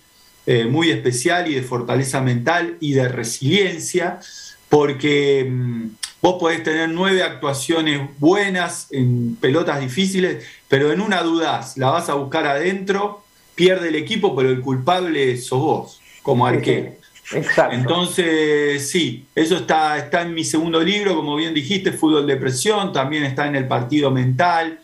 eh, 0.47 0.65
muy 0.65 0.91
especial 0.91 1.51
y 1.51 1.55
de 1.55 1.63
fortaleza 1.63 2.21
mental 2.21 2.77
y 2.81 2.93
de 2.93 3.09
resiliencia, 3.09 4.21
porque 4.69 5.47
mm, 5.51 5.87
vos 6.23 6.37
podés 6.39 6.63
tener 6.63 6.89
nueve 6.89 7.25
actuaciones 7.25 8.09
buenas 8.19 8.87
en 8.93 9.37
pelotas 9.37 9.81
difíciles, 9.81 10.45
pero 10.69 10.93
en 10.93 11.01
una 11.01 11.23
dudás, 11.23 11.77
la 11.77 11.91
vas 11.91 12.09
a 12.09 12.15
buscar 12.15 12.47
adentro, 12.47 13.25
pierde 13.57 13.89
el 13.89 13.97
equipo, 13.97 14.37
pero 14.37 14.49
el 14.49 14.61
culpable 14.61 15.37
sos 15.39 15.61
vos, 15.61 16.01
como 16.23 16.47
arquero. 16.47 16.95
Exacto. 17.35 17.75
Entonces, 17.75 18.91
sí, 18.91 19.27
eso 19.35 19.57
está, 19.57 19.99
está 19.99 20.23
en 20.23 20.35
mi 20.35 20.45
segundo 20.45 20.81
libro, 20.81 21.17
como 21.17 21.35
bien 21.35 21.53
dijiste, 21.53 21.93
Fútbol 21.93 22.27
de 22.27 22.37
Presión, 22.37 22.93
también 22.93 23.25
está 23.25 23.47
en 23.47 23.57
el 23.57 23.67
partido 23.67 24.11
mental 24.11 24.79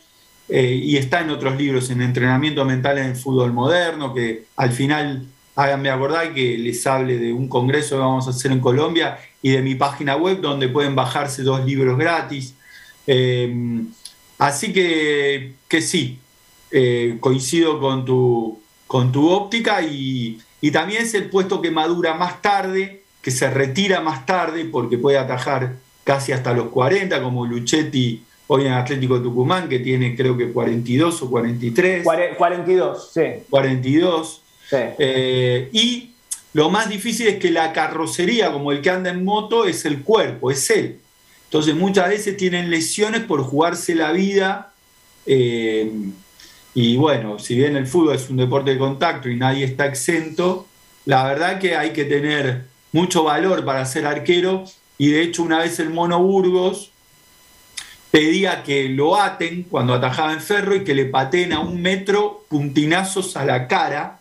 eh, 0.48 0.80
y 0.82 0.96
está 0.96 1.20
en 1.20 1.30
otros 1.30 1.56
libros, 1.56 1.90
en 1.90 2.02
entrenamiento 2.02 2.64
mental 2.64 2.98
en 2.98 3.06
el 3.06 3.16
fútbol 3.16 3.52
moderno, 3.52 4.14
que 4.14 4.44
al 4.56 4.72
final 4.72 5.26
háganme 5.54 5.90
acordar 5.90 6.32
que 6.32 6.56
les 6.56 6.86
hable 6.86 7.18
de 7.18 7.32
un 7.32 7.48
congreso 7.48 7.96
que 7.96 8.00
vamos 8.00 8.26
a 8.26 8.30
hacer 8.30 8.52
en 8.52 8.60
Colombia 8.60 9.18
y 9.42 9.50
de 9.50 9.62
mi 9.62 9.74
página 9.74 10.16
web 10.16 10.40
donde 10.40 10.68
pueden 10.68 10.94
bajarse 10.94 11.42
dos 11.42 11.64
libros 11.64 11.98
gratis. 11.98 12.54
Eh, 13.06 13.82
así 14.38 14.72
que, 14.72 15.54
que 15.68 15.82
sí, 15.82 16.18
eh, 16.70 17.16
coincido 17.20 17.80
con 17.80 18.04
tu, 18.04 18.60
con 18.86 19.10
tu 19.10 19.30
óptica 19.30 19.82
y, 19.82 20.38
también 20.72 21.02
es 21.02 21.14
el 21.14 21.30
puesto 21.30 21.62
que 21.62 21.70
madura 21.70 22.14
más 22.14 22.42
tarde, 22.42 23.02
que 23.22 23.30
se 23.30 23.48
retira 23.48 24.00
más 24.00 24.26
tarde 24.26 24.64
porque 24.66 24.98
puede 24.98 25.16
atajar 25.16 25.76
casi 26.04 26.32
hasta 26.32 26.52
los 26.52 26.68
40, 26.68 27.22
como 27.22 27.46
Luchetti 27.46 28.22
hoy 28.48 28.66
en 28.66 28.72
Atlético 28.72 29.20
Tucumán, 29.22 29.68
que 29.68 29.78
tiene 29.78 30.16
creo 30.16 30.36
que 30.36 30.50
42 30.50 31.22
o 31.22 31.30
43. 31.30 32.04
42, 32.36 33.10
sí. 33.14 33.22
42. 33.48 34.42
Eh, 34.72 35.68
y 35.72 36.10
lo 36.54 36.70
más 36.70 36.88
difícil 36.88 37.28
es 37.28 37.38
que 37.38 37.50
la 37.50 37.72
carrocería, 37.72 38.50
como 38.52 38.72
el 38.72 38.80
que 38.80 38.90
anda 38.90 39.10
en 39.10 39.24
moto, 39.24 39.66
es 39.66 39.84
el 39.84 40.02
cuerpo, 40.02 40.50
es 40.50 40.68
él. 40.70 40.98
Entonces 41.44 41.74
muchas 41.74 42.08
veces 42.08 42.36
tienen 42.36 42.70
lesiones 42.70 43.22
por 43.22 43.42
jugarse 43.42 43.94
la 43.94 44.12
vida. 44.12 44.72
Eh, 45.26 45.90
y 46.74 46.96
bueno, 46.96 47.38
si 47.38 47.54
bien 47.54 47.76
el 47.76 47.86
fútbol 47.86 48.16
es 48.16 48.28
un 48.30 48.36
deporte 48.38 48.72
de 48.72 48.78
contacto 48.78 49.28
y 49.28 49.36
nadie 49.36 49.64
está 49.64 49.86
exento, 49.86 50.66
la 51.04 51.24
verdad 51.24 51.58
que 51.58 51.76
hay 51.76 51.90
que 51.90 52.04
tener 52.04 52.64
mucho 52.92 53.24
valor 53.24 53.64
para 53.64 53.84
ser 53.84 54.06
arquero. 54.06 54.64
Y 54.96 55.08
de 55.10 55.22
hecho 55.22 55.42
una 55.42 55.58
vez 55.60 55.78
el 55.80 55.90
Mono 55.90 56.22
Burgos 56.22 56.92
pedía 58.10 58.62
que 58.62 58.88
lo 58.88 59.20
aten 59.20 59.64
cuando 59.64 59.94
atajaba 59.94 60.32
en 60.32 60.40
ferro 60.40 60.74
y 60.74 60.84
que 60.84 60.94
le 60.94 61.04
pateen 61.04 61.52
a 61.52 61.60
un 61.60 61.82
metro 61.82 62.44
puntinazos 62.48 63.36
a 63.36 63.44
la 63.44 63.68
cara 63.68 64.18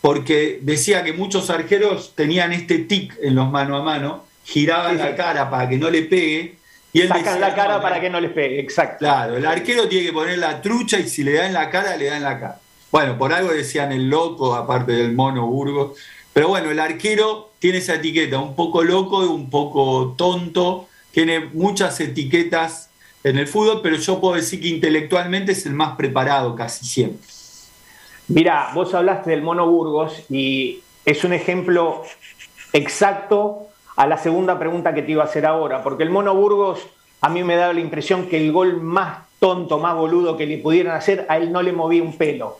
porque 0.00 0.60
decía 0.62 1.02
que 1.02 1.12
muchos 1.12 1.50
arqueros 1.50 2.14
tenían 2.14 2.52
este 2.52 2.78
tic 2.78 3.16
en 3.20 3.34
los 3.34 3.50
mano 3.50 3.76
a 3.76 3.82
mano, 3.82 4.24
giraban 4.44 4.96
la 4.96 5.16
cara 5.16 5.50
para 5.50 5.68
que 5.68 5.76
no 5.76 5.90
le 5.90 6.02
pegue. 6.02 6.56
Y 6.92 7.00
él 7.00 7.08
Sacan 7.08 7.40
la 7.40 7.54
cara 7.54 7.82
para 7.82 8.00
que 8.00 8.08
no 8.08 8.20
le 8.20 8.30
pegue, 8.30 8.60
exacto. 8.60 8.98
Claro, 9.00 9.36
el 9.36 9.44
arquero 9.44 9.88
tiene 9.88 10.06
que 10.06 10.12
poner 10.12 10.38
la 10.38 10.62
trucha 10.62 10.98
y 10.98 11.08
si 11.08 11.22
le 11.22 11.34
da 11.34 11.46
en 11.46 11.52
la 11.52 11.68
cara, 11.68 11.96
le 11.96 12.06
da 12.06 12.16
en 12.16 12.22
la 12.22 12.38
cara. 12.38 12.60
Bueno, 12.90 13.18
por 13.18 13.32
algo 13.32 13.52
decían 13.52 13.92
el 13.92 14.08
loco, 14.08 14.54
aparte 14.54 14.92
del 14.92 15.12
mono 15.12 15.46
Burgos. 15.46 15.98
Pero 16.32 16.48
bueno, 16.48 16.70
el 16.70 16.78
arquero 16.78 17.52
tiene 17.58 17.78
esa 17.78 17.96
etiqueta, 17.96 18.38
un 18.38 18.54
poco 18.54 18.82
loco 18.82 19.24
y 19.24 19.28
un 19.28 19.50
poco 19.50 20.14
tonto, 20.16 20.88
tiene 21.10 21.40
muchas 21.40 22.00
etiquetas 22.00 22.87
en 23.24 23.38
el 23.38 23.46
fútbol, 23.46 23.80
pero 23.82 23.96
yo 23.96 24.20
puedo 24.20 24.34
decir 24.34 24.60
que 24.60 24.68
intelectualmente 24.68 25.52
es 25.52 25.66
el 25.66 25.74
más 25.74 25.96
preparado 25.96 26.54
casi 26.54 26.86
siempre. 26.86 27.26
Mira, 28.28 28.70
vos 28.74 28.92
hablaste 28.94 29.30
del 29.30 29.42
Mono 29.42 29.66
Burgos 29.68 30.24
y 30.28 30.80
es 31.04 31.24
un 31.24 31.32
ejemplo 31.32 32.02
exacto 32.72 33.68
a 33.96 34.06
la 34.06 34.18
segunda 34.18 34.58
pregunta 34.58 34.94
que 34.94 35.02
te 35.02 35.12
iba 35.12 35.22
a 35.22 35.26
hacer 35.26 35.46
ahora, 35.46 35.82
porque 35.82 36.02
el 36.02 36.10
Mono 36.10 36.34
Burgos 36.34 36.86
a 37.20 37.28
mí 37.28 37.42
me 37.42 37.56
da 37.56 37.72
la 37.72 37.80
impresión 37.80 38.28
que 38.28 38.36
el 38.36 38.52
gol 38.52 38.80
más 38.80 39.20
tonto, 39.38 39.78
más 39.78 39.96
boludo 39.96 40.36
que 40.36 40.46
le 40.46 40.58
pudieran 40.58 40.96
hacer, 40.96 41.26
a 41.28 41.36
él 41.36 41.50
no 41.50 41.62
le 41.62 41.72
movía 41.72 42.02
un 42.02 42.16
pelo. 42.16 42.58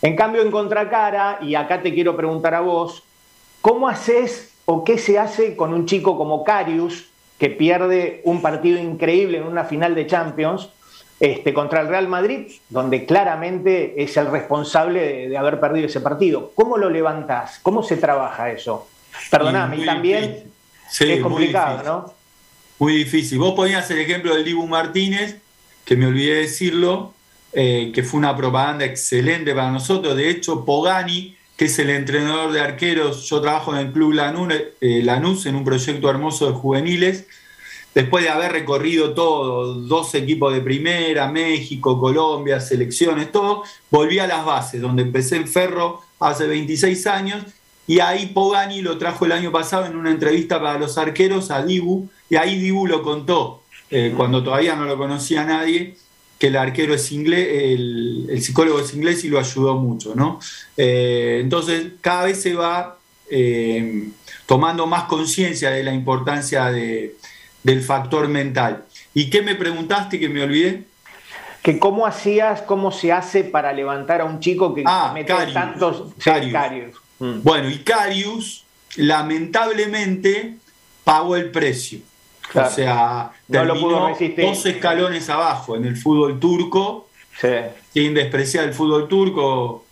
En 0.00 0.14
cambio, 0.14 0.42
en 0.42 0.50
contracara, 0.50 1.38
y 1.42 1.54
acá 1.54 1.82
te 1.82 1.92
quiero 1.92 2.16
preguntar 2.16 2.54
a 2.54 2.60
vos, 2.60 3.02
¿cómo 3.60 3.88
haces 3.88 4.54
o 4.64 4.84
qué 4.84 4.98
se 4.98 5.18
hace 5.18 5.56
con 5.56 5.72
un 5.74 5.86
chico 5.86 6.16
como 6.16 6.44
Carius, 6.44 7.08
que 7.38 7.50
pierde 7.50 8.20
un 8.24 8.42
partido 8.42 8.78
increíble 8.78 9.38
en 9.38 9.44
una 9.44 9.64
final 9.64 9.94
de 9.94 10.06
Champions, 10.06 10.70
este, 11.20 11.52
contra 11.52 11.80
el 11.80 11.88
Real 11.88 12.08
Madrid, 12.08 12.46
donde 12.68 13.04
claramente 13.04 14.02
es 14.02 14.16
el 14.16 14.30
responsable 14.30 15.28
de, 15.28 15.36
haber 15.36 15.58
perdido 15.58 15.86
ese 15.86 16.00
partido. 16.00 16.52
¿Cómo 16.54 16.76
lo 16.76 16.90
levantás? 16.90 17.58
¿Cómo 17.62 17.82
se 17.82 17.96
trabaja 17.96 18.50
eso? 18.50 18.88
Perdóname, 19.30 19.84
también 19.84 20.44
es 21.00 21.20
complicado, 21.20 21.82
¿no? 21.82 22.14
Muy 22.78 22.92
difícil. 22.92 23.38
Vos 23.38 23.54
ponías 23.54 23.90
el 23.90 23.98
ejemplo 23.98 24.34
del 24.34 24.44
Dibu 24.44 24.66
Martínez, 24.68 25.38
que 25.84 25.96
me 25.96 26.06
olvidé 26.06 26.36
decirlo, 26.36 27.12
eh, 27.52 27.90
que 27.92 28.04
fue 28.04 28.18
una 28.18 28.36
propaganda 28.36 28.84
excelente 28.84 29.54
para 29.54 29.72
nosotros. 29.72 30.16
De 30.16 30.30
hecho, 30.30 30.64
Pogani, 30.64 31.36
que 31.58 31.64
es 31.64 31.76
el 31.80 31.90
entrenador 31.90 32.52
de 32.52 32.60
arqueros, 32.60 33.28
yo 33.28 33.40
trabajo 33.40 33.74
en 33.74 33.88
el 33.88 33.92
Club 33.92 34.12
Lanús, 34.12 34.54
eh, 34.80 35.02
Lanús 35.02 35.44
en 35.44 35.56
un 35.56 35.64
proyecto 35.64 36.08
hermoso 36.08 36.46
de 36.46 36.52
juveniles, 36.52 37.26
después 37.92 38.22
de 38.22 38.30
haber 38.30 38.52
recorrido 38.52 39.12
todo, 39.12 39.74
dos 39.74 40.14
equipos 40.14 40.54
de 40.54 40.60
primera, 40.60 41.26
México, 41.26 41.98
Colombia, 41.98 42.60
selecciones, 42.60 43.32
todo, 43.32 43.64
volví 43.90 44.20
a 44.20 44.28
las 44.28 44.44
bases, 44.44 44.80
donde 44.80 45.02
empecé 45.02 45.34
en 45.34 45.48
Ferro 45.48 46.00
hace 46.20 46.46
26 46.46 47.08
años, 47.08 47.42
y 47.88 47.98
ahí 47.98 48.26
Pogani 48.26 48.80
lo 48.80 48.96
trajo 48.96 49.24
el 49.24 49.32
año 49.32 49.50
pasado 49.50 49.86
en 49.86 49.96
una 49.96 50.12
entrevista 50.12 50.60
para 50.60 50.78
los 50.78 50.96
arqueros 50.96 51.50
a 51.50 51.64
Dibu, 51.64 52.08
y 52.30 52.36
ahí 52.36 52.56
Dibu 52.56 52.86
lo 52.86 53.02
contó, 53.02 53.64
eh, 53.90 54.14
cuando 54.16 54.44
todavía 54.44 54.76
no 54.76 54.84
lo 54.84 54.96
conocía 54.96 55.42
nadie, 55.42 55.96
que 56.38 56.46
el 56.48 56.56
arquero 56.56 56.94
es 56.94 57.10
inglés, 57.10 57.48
el, 57.50 58.40
psicólogo 58.40 58.80
es 58.80 58.94
inglés 58.94 59.24
y 59.24 59.28
lo 59.28 59.38
ayudó 59.38 59.76
mucho, 59.76 60.14
¿no? 60.14 60.38
Eh, 60.76 61.40
entonces, 61.42 61.86
cada 62.00 62.24
vez 62.24 62.40
se 62.40 62.54
va 62.54 62.98
eh, 63.30 64.08
tomando 64.46 64.86
más 64.86 65.04
conciencia 65.04 65.70
de 65.70 65.82
la 65.82 65.92
importancia 65.92 66.70
de, 66.70 67.16
del 67.62 67.82
factor 67.82 68.28
mental. 68.28 68.84
¿Y 69.14 69.30
qué 69.30 69.42
me 69.42 69.56
preguntaste 69.56 70.20
que 70.20 70.28
me 70.28 70.42
olvidé? 70.42 70.84
Que 71.62 71.78
cómo 71.78 72.06
hacías, 72.06 72.62
cómo 72.62 72.92
se 72.92 73.12
hace 73.12 73.42
para 73.42 73.72
levantar 73.72 74.20
a 74.20 74.24
un 74.24 74.38
chico 74.38 74.74
que 74.74 74.84
ah, 74.86 75.10
mete 75.12 75.34
tantos 75.52 76.14
Carius. 76.22 76.96
Mm. 77.18 77.42
Bueno, 77.42 77.68
y 77.68 77.78
Carius 77.78 78.64
lamentablemente 78.96 80.54
pagó 81.02 81.36
el 81.36 81.50
precio. 81.50 82.00
O 82.54 82.70
sea, 82.70 83.32
terminó 83.50 84.16
dos 84.36 84.66
escalones 84.66 85.28
abajo 85.28 85.76
en 85.76 85.84
el 85.84 85.96
fútbol 85.96 86.40
turco, 86.40 87.08
sin 87.92 88.14
despreciar 88.14 88.64
el 88.64 88.74
fútbol 88.74 89.08
turco, 89.08 89.84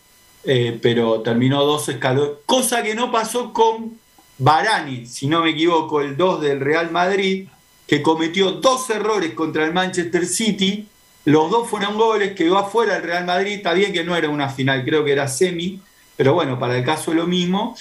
eh, 0.44 0.78
pero 0.80 1.20
terminó 1.20 1.64
dos 1.64 1.88
escalones, 1.88 2.38
cosa 2.46 2.82
que 2.82 2.94
no 2.94 3.12
pasó 3.12 3.52
con 3.52 3.98
Barani, 4.38 5.06
si 5.06 5.26
no 5.26 5.42
me 5.42 5.50
equivoco, 5.50 6.00
el 6.00 6.16
2 6.16 6.40
del 6.40 6.60
Real 6.60 6.90
Madrid, 6.90 7.48
que 7.86 8.02
cometió 8.02 8.52
dos 8.52 8.88
errores 8.90 9.34
contra 9.34 9.64
el 9.64 9.72
Manchester 9.72 10.26
City, 10.26 10.88
los 11.25 11.50
dos 11.50 11.68
fueron 11.68 11.96
goles, 11.96 12.34
quedó 12.34 12.58
afuera 12.58 12.96
el 12.96 13.02
Real 13.02 13.25
Madrid, 13.25 13.54
está 13.54 13.72
bien 13.72 13.92
que 13.92 14.04
no 14.04 14.16
era 14.16 14.28
una 14.28 14.48
final, 14.48 14.84
creo 14.84 15.04
que 15.04 15.12
era 15.12 15.26
semi, 15.26 15.80
pero 16.16 16.34
bueno, 16.34 16.58
para 16.58 16.78
el 16.78 16.84
caso 16.84 17.10
es 17.10 17.16
lo 17.16 17.26
mismo. 17.26 17.76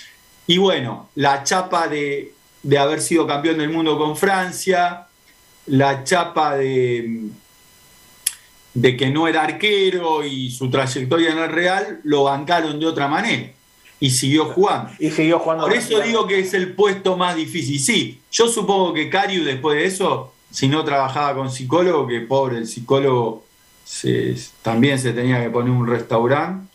Y 0.47 0.57
bueno, 0.57 1.09
la 1.15 1.43
chapa 1.43 1.87
de, 1.87 2.33
de 2.65 2.79
haber 2.79 2.99
sido 2.99 3.27
campeón 3.27 3.59
del 3.59 3.69
mundo 3.69 3.95
con 3.95 4.17
Francia, 4.17 5.05
la 5.67 6.03
chapa 6.03 6.55
de, 6.55 7.27
de 8.73 8.97
que 8.97 9.11
no 9.11 9.27
era 9.27 9.43
arquero 9.43 10.25
y 10.25 10.49
su 10.49 10.71
trayectoria 10.71 11.31
en 11.31 11.37
el 11.37 11.51
Real, 11.51 11.99
lo 12.03 12.23
bancaron 12.23 12.79
de 12.79 12.87
otra 12.87 13.07
manera 13.07 13.51
y 13.99 14.09
siguió 14.09 14.45
jugando. 14.45 14.91
Y 14.97 15.11
siguió 15.11 15.37
jugando. 15.37 15.65
Por 15.65 15.75
eso 15.75 16.01
digo 16.01 16.25
que 16.25 16.39
es 16.39 16.55
el 16.55 16.73
puesto 16.73 17.15
más 17.15 17.35
difícil. 17.35 17.79
Sí, 17.79 18.19
yo 18.31 18.47
supongo 18.47 18.95
que 18.95 19.11
Cariu 19.11 19.43
después 19.43 19.77
de 19.77 19.85
eso, 19.85 20.33
si 20.49 20.67
no 20.67 20.83
trabajaba 20.83 21.35
con 21.35 21.51
psicólogo, 21.51 22.07
que 22.07 22.21
pobre, 22.21 22.57
el 22.57 22.65
psicólogo 22.65 23.45
también 24.63 24.97
se 24.97 25.13
tenía 25.13 25.39
que 25.43 25.51
poner 25.51 25.69
un 25.69 25.85
restaurante, 25.85 26.67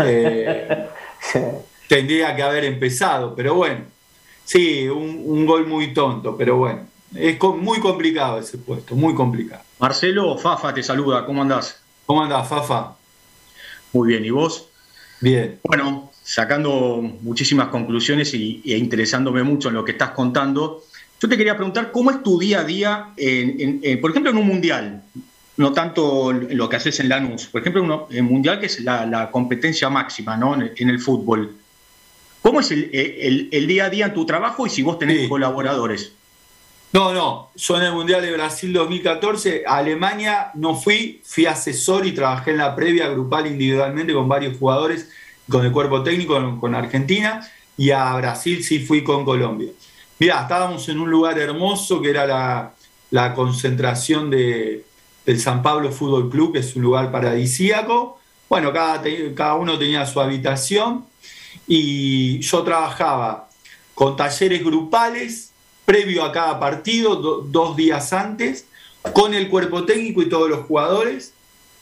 eh, 0.00 0.88
tendría 1.88 2.34
que 2.34 2.42
haber 2.42 2.64
empezado, 2.64 3.36
pero 3.36 3.54
bueno, 3.54 3.84
sí, 4.48 4.88
un, 4.88 5.44
gol 5.44 5.66
muy 5.66 5.92
tonto, 5.92 6.34
pero 6.36 6.56
bueno, 6.56 6.86
es 7.14 7.38
muy 7.40 7.80
complicado 7.80 8.38
ese 8.38 8.56
puesto, 8.56 8.96
muy 8.96 9.14
complicado. 9.14 9.62
Marcelo, 9.78 10.38
Fafa 10.38 10.72
te 10.72 10.82
saluda, 10.82 11.26
¿cómo 11.26 11.42
andás? 11.42 11.80
¿Cómo 12.06 12.22
andás, 12.22 12.48
Fafa? 12.48 12.96
Muy 13.92 14.08
bien, 14.08 14.24
¿y 14.24 14.30
vos? 14.30 14.68
Bien. 15.20 15.58
Bueno, 15.62 16.10
sacando 16.22 17.02
muchísimas 17.20 17.68
conclusiones 17.68 18.32
y, 18.32 18.62
e 18.64 18.78
interesándome 18.78 19.42
mucho 19.42 19.68
en 19.68 19.74
lo 19.74 19.84
que 19.84 19.92
estás 19.92 20.10
contando, 20.12 20.82
yo 21.20 21.28
te 21.28 21.36
quería 21.36 21.56
preguntar 21.56 21.92
cómo 21.92 22.10
es 22.10 22.22
tu 22.22 22.38
día 22.38 22.60
a 22.60 22.64
día, 22.64 23.08
por 24.00 24.10
ejemplo, 24.10 24.30
en 24.30 24.38
un 24.38 24.46
mundial, 24.46 25.02
no 25.58 25.72
tanto 25.72 26.32
lo 26.32 26.68
que 26.68 26.76
haces 26.76 27.00
en 27.00 27.10
Lanús, 27.10 27.46
por 27.46 27.60
ejemplo, 27.60 28.08
en 28.10 28.24
un 28.24 28.32
mundial 28.32 28.60
que 28.60 28.66
es 28.66 28.80
la, 28.80 29.28
competencia 29.30 29.90
máxima 29.90 30.36
¿no? 30.36 30.54
en, 30.54 30.88
el 30.88 31.00
fútbol. 31.00 31.56
¿Cómo 32.42 32.60
es 32.60 32.70
el, 32.70 33.66
día 33.66 33.86
a 33.86 33.90
día 33.90 34.06
en 34.06 34.14
tu 34.14 34.24
trabajo 34.24 34.66
y 34.66 34.70
si 34.70 34.82
vos 34.82 34.98
tenés 34.98 35.28
colaboradores? 35.28 36.12
No, 36.92 37.12
no, 37.12 37.50
yo 37.54 37.76
en 37.76 37.82
el 37.82 37.92
Mundial 37.92 38.22
de 38.22 38.32
Brasil 38.32 38.72
2014, 38.72 39.64
a 39.66 39.76
Alemania 39.76 40.50
no 40.54 40.74
fui, 40.74 41.20
fui 41.24 41.44
asesor 41.44 42.06
y 42.06 42.12
trabajé 42.12 42.52
en 42.52 42.58
la 42.58 42.74
previa 42.74 43.08
grupal 43.08 43.46
individualmente 43.46 44.14
con 44.14 44.26
varios 44.26 44.56
jugadores, 44.56 45.10
con 45.50 45.66
el 45.66 45.72
cuerpo 45.72 46.02
técnico, 46.02 46.58
con 46.58 46.74
Argentina, 46.74 47.46
y 47.76 47.90
a 47.90 48.14
Brasil 48.14 48.64
sí 48.64 48.78
fui 48.78 49.04
con 49.04 49.24
Colombia. 49.24 49.70
Mirá, 50.18 50.42
estábamos 50.42 50.88
en 50.88 50.98
un 50.98 51.10
lugar 51.10 51.38
hermoso 51.38 52.00
que 52.00 52.10
era 52.10 52.72
la, 53.10 53.34
concentración 53.34 54.30
de, 54.30 54.84
del 55.26 55.40
San 55.40 55.62
Pablo 55.62 55.92
Fútbol 55.92 56.30
Club, 56.30 56.54
que 56.54 56.60
es 56.60 56.74
un 56.74 56.82
lugar 56.82 57.12
paradisíaco. 57.12 58.18
Bueno, 58.48 58.72
cada, 58.72 59.02
cada 59.34 59.54
uno 59.56 59.78
tenía 59.78 60.06
su 60.06 60.20
habitación 60.20 61.04
y 61.66 62.40
yo 62.40 62.62
trabajaba 62.62 63.48
con 63.94 64.16
talleres 64.16 64.64
grupales 64.64 65.52
previo 65.84 66.22
a 66.22 66.32
cada 66.32 66.60
partido, 66.60 67.16
dos 67.16 67.74
días 67.74 68.12
antes, 68.12 68.66
con 69.14 69.32
el 69.32 69.48
cuerpo 69.48 69.84
técnico 69.84 70.20
y 70.20 70.28
todos 70.28 70.50
los 70.50 70.66
jugadores, 70.66 71.32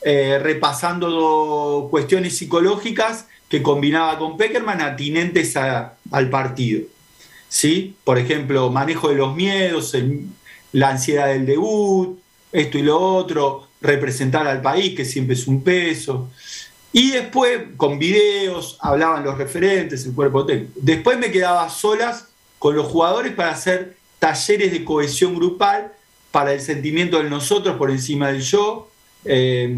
eh, 0.02 0.38
repasando 0.40 1.88
cuestiones 1.90 2.36
psicológicas 2.36 3.26
que 3.48 3.62
combinaba 3.62 4.18
con 4.18 4.36
Peckerman 4.36 4.80
atinentes 4.80 5.56
al 5.56 6.30
partido. 6.30 6.82
¿Sí? 7.48 7.96
Por 8.04 8.18
ejemplo, 8.18 8.70
manejo 8.70 9.08
de 9.08 9.16
los 9.16 9.34
miedos, 9.34 9.96
la 10.72 10.90
ansiedad 10.90 11.28
del 11.28 11.46
debut, 11.46 12.18
esto 12.52 12.78
y 12.78 12.82
lo 12.82 13.00
otro, 13.00 13.68
representar 13.80 14.46
al 14.46 14.62
país, 14.62 14.94
que 14.96 15.04
siempre 15.04 15.34
es 15.34 15.46
un 15.46 15.62
peso. 15.62 16.28
Y 16.92 17.10
después, 17.10 17.60
con 17.76 17.98
videos, 17.98 18.78
hablaban 18.80 19.24
los 19.24 19.36
referentes, 19.36 20.06
el 20.06 20.14
cuerpo 20.14 20.46
técnico. 20.46 20.72
Después 20.76 21.18
me 21.18 21.30
quedaba 21.30 21.68
solas 21.68 22.28
con 22.58 22.74
los 22.74 22.86
jugadores 22.86 23.32
para 23.34 23.50
hacer 23.50 23.96
talleres 24.18 24.72
de 24.72 24.84
cohesión 24.84 25.34
grupal, 25.34 25.92
para 26.30 26.52
el 26.52 26.60
sentimiento 26.60 27.18
del 27.18 27.30
nosotros 27.30 27.76
por 27.76 27.90
encima 27.90 28.28
del 28.28 28.42
yo, 28.42 28.90
eh, 29.24 29.74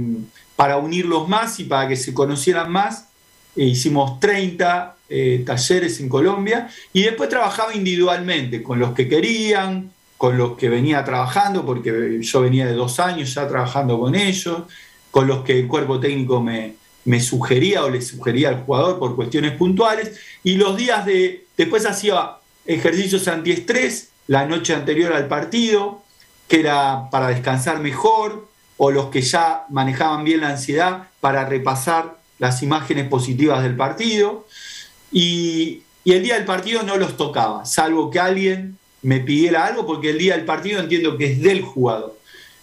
para 0.56 0.76
unirlos 0.76 1.28
más 1.28 1.58
y 1.60 1.64
para 1.64 1.88
que 1.88 1.96
se 1.96 2.14
conocieran 2.14 2.70
más. 2.70 3.08
E 3.56 3.64
hicimos 3.64 4.20
30 4.20 4.96
eh, 5.08 5.42
talleres 5.44 6.00
en 6.00 6.08
Colombia 6.08 6.68
y 6.92 7.02
después 7.02 7.28
trabajaba 7.28 7.74
individualmente 7.74 8.62
con 8.62 8.78
los 8.78 8.92
que 8.92 9.08
querían, 9.08 9.90
con 10.16 10.36
los 10.36 10.56
que 10.56 10.68
venía 10.68 11.04
trabajando, 11.04 11.64
porque 11.64 12.18
yo 12.20 12.40
venía 12.40 12.66
de 12.66 12.74
dos 12.74 13.00
años 13.00 13.34
ya 13.34 13.48
trabajando 13.48 13.98
con 13.98 14.14
ellos, 14.14 14.62
con 15.10 15.26
los 15.26 15.44
que 15.44 15.58
el 15.58 15.66
cuerpo 15.66 15.98
técnico 15.98 16.40
me, 16.40 16.74
me 17.08 17.20
sugería 17.20 17.84
o 17.84 17.88
le 17.88 18.02
sugería 18.02 18.50
al 18.50 18.64
jugador 18.64 18.98
por 18.98 19.16
cuestiones 19.16 19.52
puntuales, 19.52 20.20
y 20.44 20.56
los 20.56 20.76
días 20.76 21.06
de, 21.06 21.46
después 21.56 21.86
hacía 21.86 22.32
ejercicios 22.66 23.26
antiestrés 23.28 24.10
la 24.26 24.44
noche 24.44 24.74
anterior 24.74 25.14
al 25.14 25.26
partido, 25.26 26.02
que 26.48 26.60
era 26.60 27.08
para 27.10 27.28
descansar 27.28 27.80
mejor, 27.80 28.46
o 28.76 28.90
los 28.90 29.06
que 29.06 29.22
ya 29.22 29.64
manejaban 29.70 30.22
bien 30.22 30.42
la 30.42 30.50
ansiedad 30.50 31.08
para 31.20 31.46
repasar 31.46 32.18
las 32.38 32.62
imágenes 32.62 33.08
positivas 33.08 33.62
del 33.62 33.74
partido, 33.74 34.46
y, 35.10 35.84
y 36.04 36.12
el 36.12 36.22
día 36.22 36.34
del 36.34 36.44
partido 36.44 36.82
no 36.82 36.98
los 36.98 37.16
tocaba, 37.16 37.64
salvo 37.64 38.10
que 38.10 38.20
alguien 38.20 38.76
me 39.00 39.20
pidiera 39.20 39.64
algo, 39.64 39.86
porque 39.86 40.10
el 40.10 40.18
día 40.18 40.36
del 40.36 40.44
partido 40.44 40.78
entiendo 40.80 41.16
que 41.16 41.32
es 41.32 41.40
del 41.40 41.62
jugador. 41.62 42.18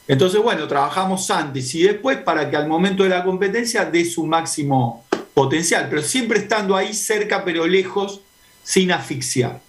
Entonces, 0.07 0.41
bueno, 0.41 0.67
trabajamos 0.67 1.29
antes 1.31 1.73
y 1.73 1.83
después 1.83 2.17
para 2.17 2.49
que 2.49 2.55
al 2.55 2.67
momento 2.67 3.03
de 3.03 3.09
la 3.09 3.23
competencia 3.23 3.85
dé 3.85 4.05
su 4.05 4.25
máximo 4.25 5.05
potencial, 5.33 5.87
pero 5.89 6.01
siempre 6.01 6.39
estando 6.39 6.75
ahí 6.75 6.93
cerca 6.93 7.43
pero 7.43 7.65
lejos, 7.67 8.21
sin 8.63 8.91
asfixiar. 8.91 9.61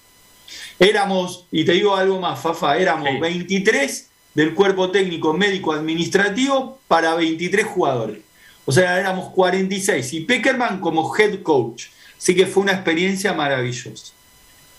Éramos, 0.79 1.46
y 1.51 1.64
te 1.64 1.72
digo 1.72 1.96
algo 1.96 2.20
más, 2.20 2.38
Fafa, 2.38 2.77
éramos 2.77 3.18
23 3.20 4.11
del 4.35 4.55
cuerpo 4.55 4.90
técnico 4.90 5.33
médico 5.33 5.72
administrativo 5.72 6.79
para 6.87 7.14
23 7.14 7.64
jugadores. 7.66 8.18
O 8.66 8.72
sea, 8.72 8.99
éramos 8.99 9.31
46 9.31 10.12
y 10.12 10.20
Peckerman 10.20 10.81
como 10.81 11.14
head 11.16 11.42
coach. 11.42 11.87
Así 12.18 12.35
que 12.35 12.46
fue 12.46 12.62
una 12.62 12.72
experiencia 12.72 13.33
maravillosa. 13.33 14.12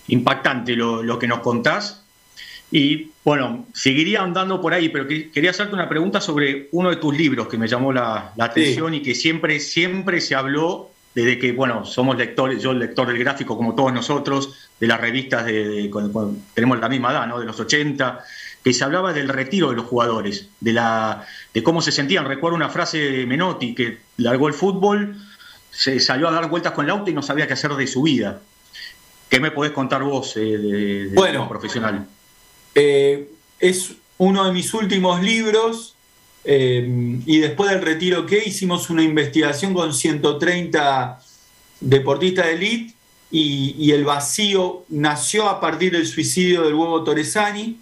Impactante 0.08 0.74
lo, 0.74 1.02
lo 1.02 1.18
que 1.18 1.26
nos 1.26 1.40
contás. 1.40 2.04
Y 2.70 3.10
bueno, 3.24 3.66
seguiría 3.72 4.22
andando 4.22 4.60
por 4.60 4.74
ahí, 4.74 4.90
pero 4.90 5.06
quería 5.06 5.50
hacerte 5.50 5.74
una 5.74 5.88
pregunta 5.88 6.20
sobre 6.20 6.68
uno 6.72 6.90
de 6.90 6.96
tus 6.96 7.16
libros 7.16 7.48
que 7.48 7.56
me 7.56 7.66
llamó 7.66 7.92
la, 7.92 8.32
atención 8.38 8.94
y 8.94 9.02
que 9.02 9.14
siempre, 9.14 9.58
siempre 9.60 10.20
se 10.20 10.34
habló 10.34 10.90
desde 11.14 11.38
que, 11.38 11.52
bueno, 11.52 11.84
somos 11.84 12.16
lectores, 12.16 12.62
yo 12.62 12.72
lector 12.74 13.08
del 13.08 13.18
gráfico 13.18 13.56
como 13.56 13.74
todos 13.74 13.92
nosotros, 13.92 14.70
de 14.78 14.86
las 14.86 15.00
revistas 15.00 15.46
de, 15.46 15.90
tenemos 16.54 16.78
la 16.78 16.88
misma 16.88 17.10
edad, 17.10 17.26
¿no? 17.26 17.40
De 17.40 17.46
los 17.46 17.58
80, 17.58 18.22
que 18.62 18.72
se 18.72 18.84
hablaba 18.84 19.12
del 19.12 19.28
retiro 19.28 19.70
de 19.70 19.76
los 19.76 19.86
jugadores, 19.86 20.50
de, 20.60 20.72
la, 20.74 21.26
de 21.54 21.62
cómo 21.62 21.80
se 21.80 21.90
sentían. 21.90 22.26
Recuerdo 22.26 22.54
una 22.54 22.68
frase 22.68 22.98
de 22.98 23.26
Menotti 23.26 23.74
que 23.74 23.98
largó 24.18 24.46
el 24.46 24.54
fútbol, 24.54 25.16
se 25.70 25.98
salió 26.00 26.28
a 26.28 26.32
dar 26.32 26.48
vueltas 26.48 26.72
con 26.72 26.84
el 26.84 26.90
auto 26.90 27.10
y 27.10 27.14
no 27.14 27.22
sabía 27.22 27.46
qué 27.46 27.54
hacer 27.54 27.72
de 27.72 27.86
su 27.86 28.02
vida. 28.02 28.40
¿Qué 29.28 29.40
me 29.40 29.50
podés 29.50 29.72
contar 29.72 30.02
vos 30.02 30.36
eh, 30.36 30.40
de, 30.40 31.10
bueno, 31.14 31.48
profesional? 31.48 32.06
Eh, 32.80 33.28
es 33.58 33.94
uno 34.18 34.44
de 34.44 34.52
mis 34.52 34.72
últimos 34.72 35.20
libros 35.20 35.96
eh, 36.44 37.18
y 37.26 37.38
después 37.38 37.70
del 37.70 37.82
retiro 37.82 38.24
que 38.24 38.44
hicimos 38.46 38.88
una 38.88 39.02
investigación 39.02 39.74
con 39.74 39.92
130 39.92 41.20
deportistas 41.80 42.46
de 42.46 42.52
elite 42.52 42.94
y, 43.32 43.90
el 43.90 44.04
vacío 44.04 44.84
nació 44.90 45.48
a 45.48 45.60
partir 45.60 45.90
del 45.90 46.06
suicidio 46.06 46.62
del 46.62 46.74
huevo 46.74 47.02
Torresani 47.02 47.80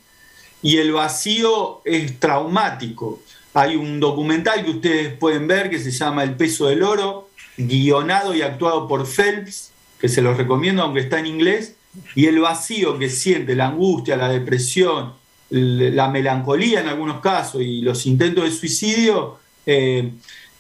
y 0.63 0.79
el 0.79 0.93
vacío 0.93 1.83
es 1.85 2.19
traumático. 2.19 3.21
Hay 3.53 3.77
un 3.77 4.01
documental 4.01 4.65
que 4.65 4.71
ustedes 4.71 5.13
pueden 5.13 5.47
ver 5.47 5.69
que 5.69 5.79
se 5.79 5.91
llama 5.91 6.25
El 6.25 6.37
peso 6.37 6.69
del 6.69 6.83
oro, 6.83 7.29
guionado 7.59 8.35
y 8.35 8.41
actuado 8.41 8.89
por 8.89 9.07
Phelps, 9.07 9.73
que 10.01 10.09
se 10.09 10.23
los 10.23 10.39
recomiendo 10.39 10.83
aunque 10.83 11.01
está 11.01 11.19
en 11.19 11.27
inglés, 11.27 11.76
y 12.15 12.27
el 12.27 12.41
vacío 12.41 12.99
que 12.99 13.09
siente, 13.09 13.55
la 13.55 13.69
angustia, 13.69 14.17
la 14.17 14.29
depresión, 14.29 15.15
la 15.51 16.09
melancolía 16.09 16.81
en 16.81 16.89
algunos 16.89 17.21
casos 17.21 17.63
y 17.63 17.81
los 17.81 18.07
intentos 18.07 18.45
de 18.45 18.51
suicidio, 18.51 19.39
eh, 19.65 20.11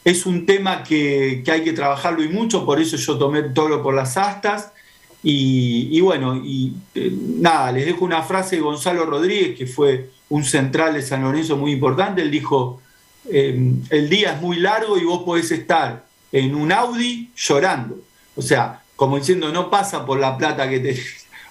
es 0.05 0.25
un 0.25 0.47
tema 0.47 0.85
que, 0.85 1.43
hay 1.51 1.65
que 1.65 1.73
trabajarlo 1.73 2.23
y 2.23 2.29
mucho, 2.29 2.65
por 2.65 2.81
eso 2.81 2.97
yo 2.97 3.19
tomé 3.19 3.43
todo 3.43 3.83
por 3.83 3.95
las 3.95 4.17
astas. 4.17 4.73
Y, 5.29 6.01
bueno, 6.01 6.37
y 6.37 6.75
eh, 6.95 7.13
nada, 7.41 7.73
les 7.73 7.87
dejo 7.87 8.05
una 8.05 8.23
frase 8.23 8.55
de 8.55 8.63
Gonzalo 8.63 9.05
Rodríguez, 9.05 9.59
que 9.59 9.67
fue 9.67 10.11
un 10.29 10.45
central 10.45 10.95
de 10.95 11.03
San 11.03 11.23
Lorenzo 11.23 11.57
muy 11.57 11.73
importante. 11.73 12.23
Él 12.23 12.31
dijo: 12.31 12.81
eh, 13.29 13.75
El 13.91 14.09
día 14.09 14.35
es 14.35 14.41
muy 14.41 14.59
largo 14.59 14.97
y 14.97 15.05
vos 15.05 15.25
podés 15.25 15.51
estar 15.51 16.07
en 16.31 16.55
un 16.55 16.71
Audi 16.71 17.33
llorando. 17.35 17.99
O 18.37 18.43
sea, 18.43 18.83
como 18.95 19.19
diciendo, 19.19 19.51
no 19.51 19.69
pasa 19.69 20.07
por 20.07 20.21
la 20.21 20.39
plata 20.39 20.69
que 20.69 20.79
te 20.79 20.97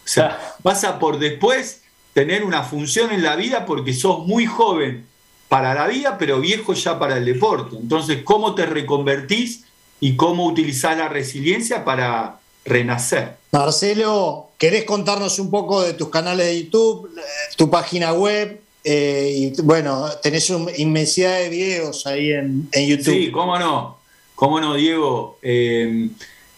o 0.06 0.08
sea, 0.08 0.56
pasa 0.62 1.00
por 1.00 1.20
después 1.20 1.82
tener 2.14 2.44
una 2.44 2.64
función 2.64 3.12
en 3.12 3.24
la 3.24 3.36
vida 3.36 3.66
porque 3.66 3.94
sos 3.94 4.26
muy 4.26 4.46
joven 4.46 5.06
para 5.50 5.74
la 5.74 5.88
vida, 5.88 6.18
pero 6.18 6.40
viejo 6.40 6.74
ya 6.74 6.98
para 6.98 7.18
el 7.18 7.26
deporte. 7.26 7.76
Entonces, 7.76 8.22
¿cómo 8.24 8.56
te 8.56 8.66
reconvertís 8.66 9.66
y 10.00 10.16
cómo 10.16 10.46
utilizás 10.46 10.98
la 10.98 11.10
resiliencia 11.10 11.84
para, 11.84 12.40
renacer. 12.66 13.38
Marcelo, 13.52 14.50
¿querés 14.58 14.84
contarnos 14.84 15.40
un 15.40 15.50
poco 15.50 15.84
de 15.84 15.94
tus 15.94 16.10
canales 16.10 16.48
de 16.48 16.64
YouTube, 16.64 17.10
tu 17.56 17.70
página 17.70 18.12
web? 18.12 18.60
Eh, 18.84 19.54
y 19.58 19.62
bueno, 19.62 20.10
tenés 20.22 20.50
una 20.50 20.72
inmensidad 20.78 21.40
de 21.40 21.50
videos 21.50 22.06
ahí 22.06 22.32
en, 22.32 22.70
YouTube. 22.74 23.14
Sí, 23.14 23.32
cómo 23.32 23.58
no, 23.58 23.98
cómo 24.36 24.60
no, 24.60 24.76
Diego. 24.76 25.38
Eh, 25.42 26.10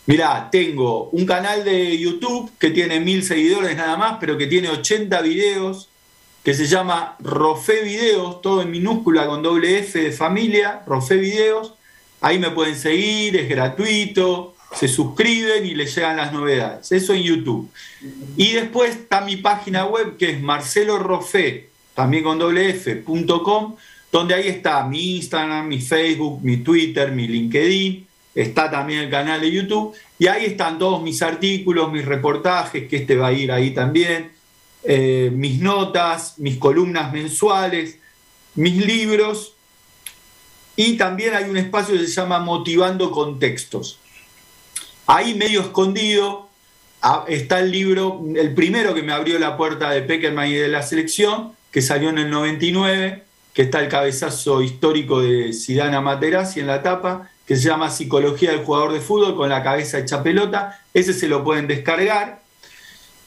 mirá, 0.08 0.50
tengo 0.52 1.10
un 1.12 1.26
canal 1.26 1.64
de 1.64 1.98
YouTube 1.98 2.52
que 2.58 2.72
tiene 2.72 3.00
mil 3.00 3.24
seguidores 3.24 3.78
nada 3.78 3.96
más, 3.96 4.18
pero 4.20 4.38
que 4.38 4.48
tiene 4.48 4.70
80 4.70 5.22
videos, 5.22 5.90
que 6.44 6.56
se 6.56 6.66
llama 6.66 7.16
Rofe 7.20 7.84
Videos, 7.84 8.42
todo 8.42 8.64
en 8.64 8.72
minúscula 8.72 9.28
con 9.28 9.44
doble 9.44 9.80
F 9.80 10.02
de 10.02 10.12
familia, 10.12 10.82
Rofe 10.88 11.18
Videos. 11.18 11.74
Ahí 12.22 12.40
me 12.40 12.50
pueden 12.50 12.76
seguir, 12.76 13.36
es 13.36 13.48
gratuito, 13.48 14.56
se 14.74 14.88
suscriben 14.88 15.66
y 15.66 15.76
les 15.76 15.94
llegan 15.94 16.18
las 16.18 16.34
novedades. 16.34 16.92
Eso 16.92 17.14
en 17.14 17.22
YouTube. 17.22 17.70
Y 18.36 18.54
después 18.54 18.96
está 18.96 19.22
mi 19.22 19.36
página 19.36 19.86
web 19.86 20.18
que 20.18 20.32
es 20.32 20.42
Marcelo 20.42 20.98
Rofe 20.98 21.68
también 21.98 22.24
con 22.24 22.38
wf.com, 22.38 23.76
donde 24.12 24.36
ahí 24.36 24.48
está 24.48 24.84
mi 24.84 25.18
Instagram, 25.18 25.68
mi 25.68 25.82
Facebook, 25.82 26.42
mi 26.44 26.58
Twitter, 26.58 27.12
mi 27.12 27.28
LinkedIn, 27.28 28.07
está 28.38 28.70
también 28.70 29.00
el 29.00 29.10
canal 29.10 29.42
de 29.42 29.52
YouTube, 29.52 29.96
y 30.20 30.28
ahí 30.28 30.46
están 30.46 30.78
todos 30.78 31.02
mis 31.02 31.22
artículos, 31.24 31.92
mis 31.92 32.06
reportajes, 32.06 32.88
que 32.88 32.98
este 32.98 33.16
va 33.16 33.28
a 33.28 33.34
ir 33.34 33.52
ahí 33.52 33.72
también, 33.72 34.32
eh, 34.84 35.32
mis 35.34 35.60
notas, 35.60 36.36
mis 36.38 36.58
columnas 36.58 37.12
mensuales, 37.12 37.98
mis 38.54 38.86
libros, 38.86 39.56
y 40.76 40.98
también 40.98 41.34
hay 41.34 41.50
un 41.50 41.58
espacio 41.58 41.96
que 41.96 42.06
se 42.06 42.14
llama 42.14 42.38
Motivando 42.38 43.10
Contextos. 43.10 43.98
Ahí 45.08 45.34
medio 45.34 45.62
escondido 45.62 46.48
ah, 47.02 47.26
está 47.28 47.60
el 47.60 47.72
libro, 47.72 48.24
el 48.36 48.54
primero 48.54 48.94
que 48.94 49.02
me 49.02 49.14
abrió 49.14 49.40
la 49.40 49.58
puerta 49.58 49.90
de 49.90 50.04
Peckerman 50.04 50.50
y 50.50 50.54
de 50.54 50.68
la 50.68 50.84
selección, 50.84 51.54
que 51.72 51.82
salió 51.82 52.10
en 52.10 52.20
el 52.20 52.30
99, 52.30 53.24
que 53.54 53.64
está 53.64 53.80
el 53.80 53.88
cabezazo 53.88 54.62
histórico 54.62 55.22
de 55.22 55.54
Sidana 55.54 56.02
Materazzi 56.02 56.60
en 56.60 56.68
la 56.68 56.84
tapa, 56.84 57.32
que 57.48 57.56
se 57.56 57.70
llama 57.70 57.90
Psicología 57.90 58.52
del 58.52 58.66
jugador 58.66 58.92
de 58.92 59.00
fútbol 59.00 59.36
con 59.36 59.50
la 59.50 59.64
cabeza 59.64 60.00
hecha 60.00 60.22
pelota. 60.22 60.82
Ese 60.94 61.14
se 61.14 61.30
lo 61.30 61.44
pueden 61.44 61.66
descargar. 61.68 62.42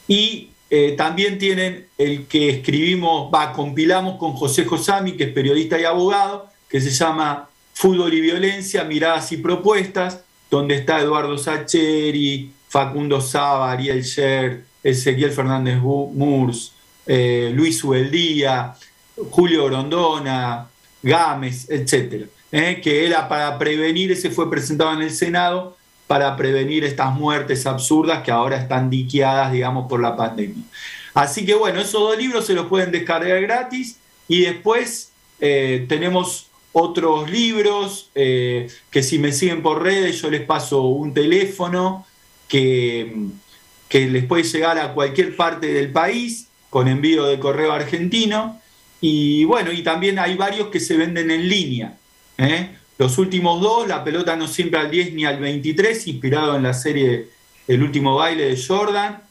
Y 0.07 0.51
eh, 0.69 0.95
también 0.97 1.39
tienen 1.39 1.87
el 1.97 2.27
que 2.27 2.51
escribimos, 2.51 3.33
va, 3.33 3.53
compilamos 3.53 4.19
con 4.19 4.35
José 4.35 4.67
Josami, 4.67 5.17
que 5.17 5.25
es 5.25 5.33
periodista 5.33 5.81
y 5.81 5.85
abogado, 5.85 6.49
que 6.69 6.81
se 6.81 6.91
llama 6.91 7.49
Fútbol 7.73 8.13
y 8.13 8.21
Violencia, 8.21 8.85
Miradas 8.85 9.33
y 9.33 9.39
Propuestas, 9.39 10.21
donde 10.51 10.77
está 10.77 11.01
Eduardo 11.01 11.39
Sacheri, 11.39 12.53
Facundo 12.69 13.21
Saba, 13.21 13.73
Ariel 13.73 14.03
Sher, 14.03 14.65
Ezequiel 14.83 15.33
Fernández 15.33 15.79
Murs, 15.79 16.73
eh, 17.07 17.51
Luis 17.55 17.83
Ubeldía, 17.83 18.75
Julio 19.31 19.65
Grondona, 19.65 20.69
Gámez, 21.03 21.69
etc. 21.71 22.29
Eh, 22.53 22.81
que 22.83 23.07
era 23.07 23.29
para 23.29 23.59
prevenir, 23.59 24.11
ese 24.11 24.31
fue 24.31 24.51
presentado 24.51 24.93
en 24.93 25.03
el 25.03 25.11
Senado, 25.11 25.77
para 26.07 26.37
prevenir 26.37 26.85
estas 26.85 27.15
muertes 27.15 27.67
absurdas 27.67 28.25
que 28.25 28.33
ahora 28.33 28.57
están 28.57 28.91
diqueadas, 28.91 29.53
digamos, 29.53 29.89
por 29.89 30.01
la 30.01 30.17
pandemia. 30.17 30.65
Así 31.15 31.47
que 31.47 31.55
bueno, 31.55 31.81
esos 31.81 32.01
dos 32.01 32.19
libros 32.19 32.47
se 32.47 32.55
los 32.55 32.67
pueden 32.67 32.91
descargar 32.91 33.41
gratis 33.41 33.99
y 34.27 34.43
después 34.43 35.13
eh, 35.41 35.87
tenemos 35.89 36.49
otros 36.73 37.31
libros 37.31 38.11
que 38.15 39.03
si 39.03 39.19
me 39.19 39.33
siguen 39.33 39.61
por 39.61 39.83
redes 39.83 40.23
yo 40.23 40.31
les 40.31 40.43
paso 40.43 40.83
un 40.83 41.13
teléfono 41.13 42.07
que, 42.47 43.13
que 43.89 44.09
les 44.09 44.25
puede 44.25 44.45
llegar 44.45 44.79
a 44.79 44.95
cualquier 44.95 45.35
parte 45.35 45.67
del 45.67 45.91
país 45.91 46.47
con 46.71 46.87
envío 46.87 47.25
de 47.27 47.39
correo 47.39 47.73
argentino. 47.73 48.61
Y 49.01 49.45
bueno, 49.45 49.73
y 49.73 49.83
también 49.83 50.19
hay 50.19 50.37
varios 50.37 50.69
que 50.69 50.81
se 50.81 50.97
venden 50.97 51.31
en 51.31 51.49
línea. 51.49 51.99
¿Eh? 52.41 52.77
Los 52.99 53.19
últimos 53.19 53.61
dos, 53.61 53.89
La 53.89 54.05
pelota 54.05 54.37
no 54.37 54.47
siempre 54.47 54.81
al 54.81 54.91
10 54.91 55.15
ni 55.15 55.25
al 55.25 55.39
23, 55.41 56.07
inspirado 56.07 56.57
en 56.57 56.63
la 56.63 56.75
serie 56.75 57.29
El 57.67 57.83
último 57.83 58.17
baile 58.17 58.55
de 58.55 58.63
Jordan, 58.63 59.23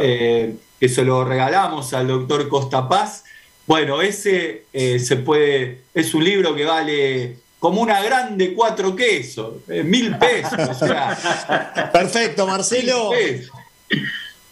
eh, 0.00 0.54
que 0.78 0.88
se 0.88 1.04
lo 1.04 1.24
regalamos 1.24 1.92
al 1.94 2.08
doctor 2.08 2.48
Costa 2.48 2.88
Paz. 2.88 3.24
Bueno, 3.66 4.00
ese 4.00 4.64
eh, 4.72 4.98
se 4.98 5.16
puede, 5.16 5.82
es 5.92 6.14
un 6.14 6.24
libro 6.24 6.54
que 6.54 6.64
vale 6.64 7.38
como 7.58 7.80
una 7.80 8.02
grande 8.02 8.54
cuatro 8.54 8.94
quesos, 8.94 9.54
mil 9.66 10.16
pesos. 10.18 10.78
Perfecto, 11.92 12.46
Marcelo 12.46 13.10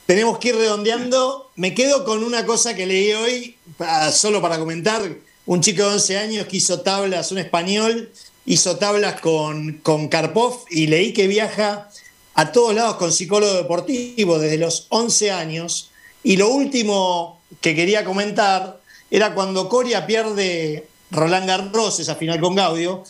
tenemos 0.07 0.39
que 0.39 0.49
ir 0.49 0.57
redondeando. 0.57 1.51
Me 1.57 1.75
quedo 1.75 2.05
con 2.05 2.23
una 2.25 2.45
cosa 2.45 2.75
que 2.75 2.87
leí 2.87 3.13
hoy, 3.13 3.57
solo 4.13 4.41
para 4.41 4.59
comentar. 4.59 5.03
Un 5.47 5.61
chico 5.61 5.83
de 5.83 5.95
11 5.95 6.19
años 6.19 6.47
que 6.47 6.57
hizo 6.57 6.81
tablas, 6.81 7.31
un 7.31 7.39
español, 7.39 8.11
hizo 8.47 8.77
tablas 8.77 9.21
con, 9.21 9.75
con 9.83 10.09
Karpov 10.09 10.65
y 10.71 10.87
leí 10.87 11.13
que 11.13 11.27
viaja 11.27 11.91
a 12.35 12.51
todos 12.51 12.75
lados 12.75 12.97
con 12.97 13.13
psicólogo 13.13 13.55
deportivo 13.55 14.39
desde 14.39 14.57
los 14.57 14.87
11 14.89 15.31
años. 15.31 15.91
Y 16.23 16.37
lo 16.37 16.49
último 16.49 17.41
que 17.61 17.75
quería 17.75 18.05
comentar 18.05 18.81
era 19.11 19.35
cuando 19.35 19.69
Coria 19.69 20.07
pierde 20.07 20.87
Roland 21.11 21.47
Garros, 21.47 22.01
esa 22.01 22.17
final 22.17 22.41
con 22.41 22.55
Gaudio, 22.55 23.05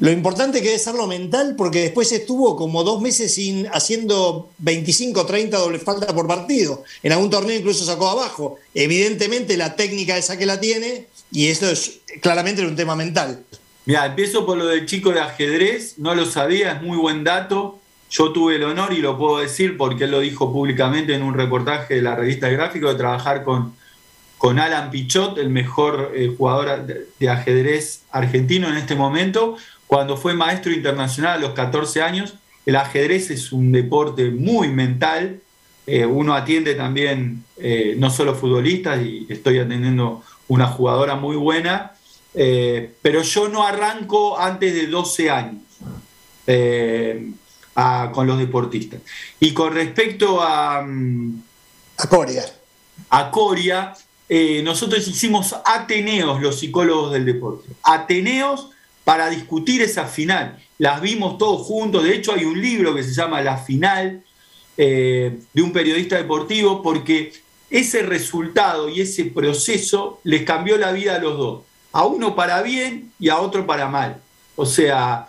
lo 0.00 0.10
importante 0.10 0.60
que 0.60 0.68
debe 0.68 0.78
ser 0.78 0.94
mental, 0.94 1.56
porque 1.56 1.82
después 1.82 2.10
estuvo 2.12 2.56
como 2.56 2.84
dos 2.84 3.02
meses 3.02 3.34
sin, 3.34 3.66
haciendo 3.66 4.48
25 4.56 5.26
30 5.26 5.58
doble 5.58 5.78
falta 5.78 6.14
por 6.14 6.26
partido. 6.26 6.84
En 7.02 7.12
algún 7.12 7.28
torneo 7.28 7.58
incluso 7.58 7.84
sacó 7.84 8.08
abajo. 8.08 8.56
Evidentemente 8.72 9.58
la 9.58 9.76
técnica 9.76 10.16
esa 10.16 10.38
que 10.38 10.46
la 10.46 10.58
tiene, 10.58 11.08
y 11.30 11.48
esto 11.48 11.68
es 11.68 12.00
claramente 12.20 12.66
un 12.66 12.76
tema 12.76 12.96
mental. 12.96 13.44
Mira, 13.86 14.06
empiezo 14.06 14.44
por 14.44 14.58
lo 14.58 14.66
del 14.66 14.86
chico 14.86 15.10
de 15.12 15.20
ajedrez, 15.20 15.98
no 15.98 16.14
lo 16.14 16.26
sabía, 16.26 16.72
es 16.72 16.82
muy 16.82 16.96
buen 16.96 17.24
dato. 17.24 17.80
Yo 18.10 18.32
tuve 18.32 18.56
el 18.56 18.64
honor, 18.64 18.92
y 18.92 18.98
lo 18.98 19.16
puedo 19.16 19.38
decir 19.38 19.76
porque 19.76 20.04
él 20.04 20.10
lo 20.10 20.20
dijo 20.20 20.52
públicamente 20.52 21.14
en 21.14 21.22
un 21.22 21.34
reportaje 21.34 21.94
de 21.94 22.02
la 22.02 22.16
revista 22.16 22.48
Gráfico, 22.48 22.88
de 22.88 22.96
trabajar 22.96 23.44
con, 23.44 23.74
con 24.36 24.58
Alan 24.58 24.90
Pichot, 24.90 25.38
el 25.38 25.48
mejor 25.48 26.12
eh, 26.14 26.34
jugador 26.36 26.86
de 27.18 27.28
ajedrez 27.28 28.02
argentino 28.10 28.68
en 28.68 28.76
este 28.76 28.96
momento, 28.96 29.56
cuando 29.86 30.16
fue 30.16 30.34
maestro 30.34 30.72
internacional 30.72 31.38
a 31.38 31.40
los 31.40 31.52
14 31.52 32.02
años. 32.02 32.34
El 32.66 32.76
ajedrez 32.76 33.30
es 33.30 33.52
un 33.52 33.72
deporte 33.72 34.30
muy 34.30 34.68
mental. 34.68 35.40
Eh, 35.86 36.06
uno 36.06 36.34
atiende 36.34 36.74
también 36.74 37.44
eh, 37.56 37.96
no 37.98 38.10
solo 38.10 38.34
futbolistas, 38.34 39.02
y 39.04 39.26
estoy 39.28 39.58
atendiendo 39.58 40.22
una 40.50 40.66
jugadora 40.66 41.16
muy 41.16 41.36
buena, 41.36 41.92
eh, 42.34 42.94
pero 43.02 43.22
yo 43.22 43.48
no 43.48 43.66
arranco 43.66 44.38
antes 44.38 44.74
de 44.74 44.86
12 44.86 45.30
años 45.30 45.62
con 48.12 48.26
los 48.26 48.38
deportistas. 48.38 49.00
Y 49.38 49.54
con 49.54 49.72
respecto 49.72 50.42
a... 50.42 50.80
A 50.80 52.08
Coria. 52.08 52.44
A 53.08 53.30
Coria, 53.30 53.94
nosotros 54.64 55.06
hicimos 55.06 55.54
Ateneos, 55.64 56.42
los 56.42 56.58
psicólogos 56.58 57.12
del 57.12 57.24
deporte. 57.24 57.68
Ateneos 57.84 58.70
para 59.04 59.30
discutir 59.30 59.82
esa 59.82 60.06
final. 60.06 60.58
Las 60.78 61.00
vimos 61.00 61.38
todos 61.38 61.66
juntos, 61.66 62.04
de 62.04 62.14
hecho 62.14 62.32
hay 62.32 62.44
un 62.44 62.60
libro 62.60 62.94
que 62.94 63.02
se 63.02 63.12
llama 63.12 63.40
La 63.42 63.56
final 63.58 64.22
eh, 64.76 65.38
de 65.52 65.62
un 65.62 65.72
periodista 65.72 66.16
deportivo 66.16 66.82
porque 66.82 67.32
ese 67.70 68.02
resultado 68.02 68.88
y 68.88 69.00
ese 69.00 69.24
proceso 69.26 70.20
les 70.24 70.42
cambió 70.42 70.76
la 70.76 70.92
vida 70.92 71.16
a 71.16 71.18
los 71.18 71.38
dos, 71.38 71.62
a 71.92 72.04
uno 72.04 72.34
para 72.34 72.62
bien 72.62 73.12
y 73.18 73.28
a 73.28 73.38
otro 73.38 73.66
para 73.66 73.88
mal. 73.88 74.20
O 74.56 74.66
sea, 74.66 75.28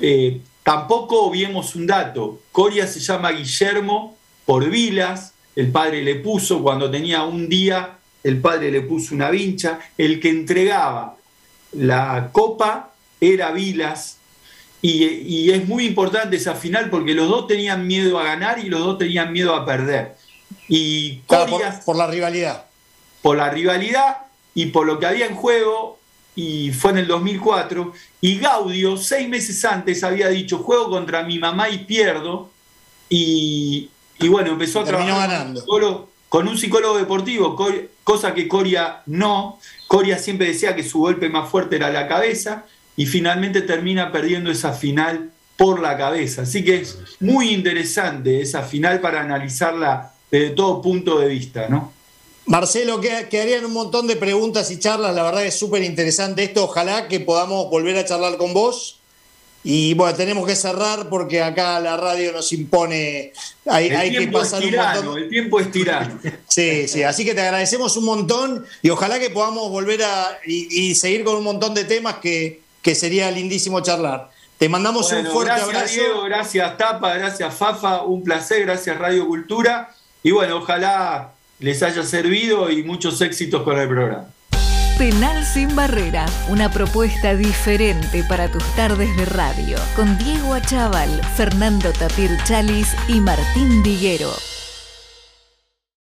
eh, 0.00 0.40
tampoco 0.62 1.30
vimos 1.30 1.74
un 1.74 1.86
dato, 1.86 2.40
Coria 2.52 2.86
se 2.86 3.00
llama 3.00 3.32
Guillermo 3.32 4.16
por 4.46 4.68
Vilas, 4.70 5.34
el 5.56 5.70
padre 5.70 6.02
le 6.02 6.16
puso 6.16 6.62
cuando 6.62 6.90
tenía 6.90 7.24
un 7.24 7.48
día, 7.48 7.98
el 8.22 8.40
padre 8.40 8.70
le 8.70 8.80
puso 8.80 9.14
una 9.14 9.30
vincha, 9.30 9.80
el 9.98 10.20
que 10.20 10.30
entregaba 10.30 11.16
la 11.72 12.30
copa 12.32 12.92
era 13.20 13.50
Vilas, 13.50 14.18
y, 14.86 15.50
es 15.50 15.66
muy 15.66 15.86
importante 15.86 16.36
esa 16.36 16.54
final 16.54 16.90
porque 16.90 17.14
los 17.14 17.26
dos 17.26 17.46
tenían 17.46 17.86
miedo 17.86 18.18
a 18.18 18.24
ganar 18.24 18.58
y 18.58 18.68
los 18.68 18.80
dos 18.80 18.98
tenían 18.98 19.32
miedo 19.32 19.54
a 19.54 19.64
perder. 19.64 20.14
Y 20.68 21.16
por, 21.26 21.96
la 21.96 22.06
rivalidad. 22.06 22.64
Por 23.22 23.36
la 23.36 23.50
rivalidad 23.50 24.18
y 24.54 24.66
por 24.66 24.86
lo 24.86 24.98
que 24.98 25.06
había 25.06 25.26
en 25.26 25.34
juego, 25.34 25.98
y 26.36 26.72
fue 26.72 26.92
en 26.92 26.98
el 26.98 27.06
2004, 27.06 27.92
y 28.20 28.38
Gaudio, 28.38 28.96
seis 28.96 29.28
meses 29.28 29.64
antes, 29.64 30.02
había 30.04 30.28
dicho, 30.28 30.58
juego 30.58 30.90
contra 30.90 31.22
mi 31.22 31.38
mamá 31.38 31.68
y 31.68 31.78
pierdo, 31.78 32.50
y, 33.08 33.90
bueno, 34.28 34.52
empezó 34.52 34.80
a 34.80 34.84
trabajar 34.84 35.28
ganando. 35.28 35.64
con 36.28 36.48
un 36.48 36.58
psicólogo 36.58 36.96
deportivo, 36.96 37.56
cosa 38.02 38.34
que 38.34 38.48
Coria 38.48 39.02
no. 39.06 39.60
Coria 39.86 40.18
siempre 40.18 40.48
decía 40.48 40.74
que 40.74 40.82
su 40.82 40.98
golpe 41.00 41.28
más 41.28 41.48
fuerte 41.48 41.76
era 41.76 41.90
la 41.90 42.08
cabeza, 42.08 42.64
y 42.96 43.06
finalmente 43.06 43.62
termina 43.62 44.12
perdiendo 44.12 44.50
esa 44.50 44.72
final 44.72 45.30
por 45.56 45.80
la 45.80 45.96
cabeza. 45.96 46.42
Así 46.42 46.64
que 46.64 46.80
es 46.80 46.98
muy 47.20 47.50
interesante 47.50 48.40
esa 48.40 48.62
final 48.62 49.00
para 49.00 49.20
analizarla 49.20 50.13
desde 50.38 50.50
todo 50.50 50.82
punto 50.82 51.20
de 51.20 51.28
vista, 51.28 51.68
¿no? 51.68 51.92
Marcelo, 52.46 53.00
quedarían 53.00 53.64
un 53.64 53.72
montón 53.72 54.08
de 54.08 54.16
preguntas 54.16 54.68
y 54.72 54.80
charlas, 54.80 55.14
la 55.14 55.22
verdad 55.22 55.46
es 55.46 55.56
súper 55.56 55.84
interesante 55.84 56.42
esto, 56.42 56.64
ojalá 56.64 57.06
que 57.06 57.20
podamos 57.20 57.70
volver 57.70 57.96
a 57.96 58.04
charlar 58.04 58.36
con 58.36 58.52
vos. 58.52 58.98
Y 59.62 59.94
bueno, 59.94 60.14
tenemos 60.14 60.46
que 60.46 60.56
cerrar 60.56 61.08
porque 61.08 61.40
acá 61.40 61.80
la 61.80 61.96
radio 61.96 62.32
nos 62.32 62.52
impone, 62.52 63.32
hay, 63.64 63.88
que 64.10 64.26
pasar 64.26 64.62
un 64.62 64.74
montón. 64.74 65.18
El 65.18 65.28
tiempo 65.30 65.60
es 65.60 65.70
tirano. 65.70 66.18
Sí, 66.48 66.86
sí, 66.86 67.02
así 67.02 67.24
que 67.24 67.34
te 67.34 67.40
agradecemos 67.40 67.96
un 67.96 68.04
montón 68.04 68.66
y 68.82 68.90
ojalá 68.90 69.18
que 69.18 69.30
podamos 69.30 69.70
volver 69.70 70.02
a 70.02 70.38
y, 70.46 70.94
seguir 70.96 71.24
con 71.24 71.36
un 71.36 71.44
montón 71.44 71.74
de 71.74 71.84
temas 71.84 72.16
que, 72.16 72.60
que 72.82 72.94
sería 72.94 73.30
lindísimo 73.30 73.80
charlar. 73.80 74.30
Te 74.58 74.68
mandamos 74.68 75.10
un 75.12 75.26
fuerte 75.26 75.52
gracias, 75.52 75.68
abrazo. 75.68 75.94
Diego, 75.94 76.22
gracias 76.24 76.76
Tapa, 76.76 77.14
gracias 77.14 77.54
Fafa, 77.54 78.02
un 78.02 78.22
placer, 78.22 78.62
gracias 78.62 78.98
Radio 78.98 79.26
Cultura. 79.26 79.94
Y 80.24 80.30
bueno, 80.32 80.56
ojalá 80.56 81.32
les 81.60 81.82
haya 81.82 82.02
servido 82.02 82.70
y 82.70 82.82
muchos 82.82 83.20
éxitos 83.20 83.62
con 83.62 83.78
el 83.78 83.86
programa. 83.86 84.24
Penal 84.96 85.44
sin 85.44 85.76
barrera, 85.76 86.24
una 86.48 86.70
propuesta 86.70 87.34
diferente 87.34 88.24
para 88.26 88.50
tus 88.50 88.64
tardes 88.74 89.14
de 89.18 89.26
radio, 89.26 89.76
con 89.94 90.16
Diego 90.16 90.54
Achával, 90.54 91.10
Fernando 91.36 91.92
Tapir 91.92 92.30
Chalis 92.44 92.96
y 93.06 93.20
Martín 93.20 93.82
Diguero. 93.82 94.30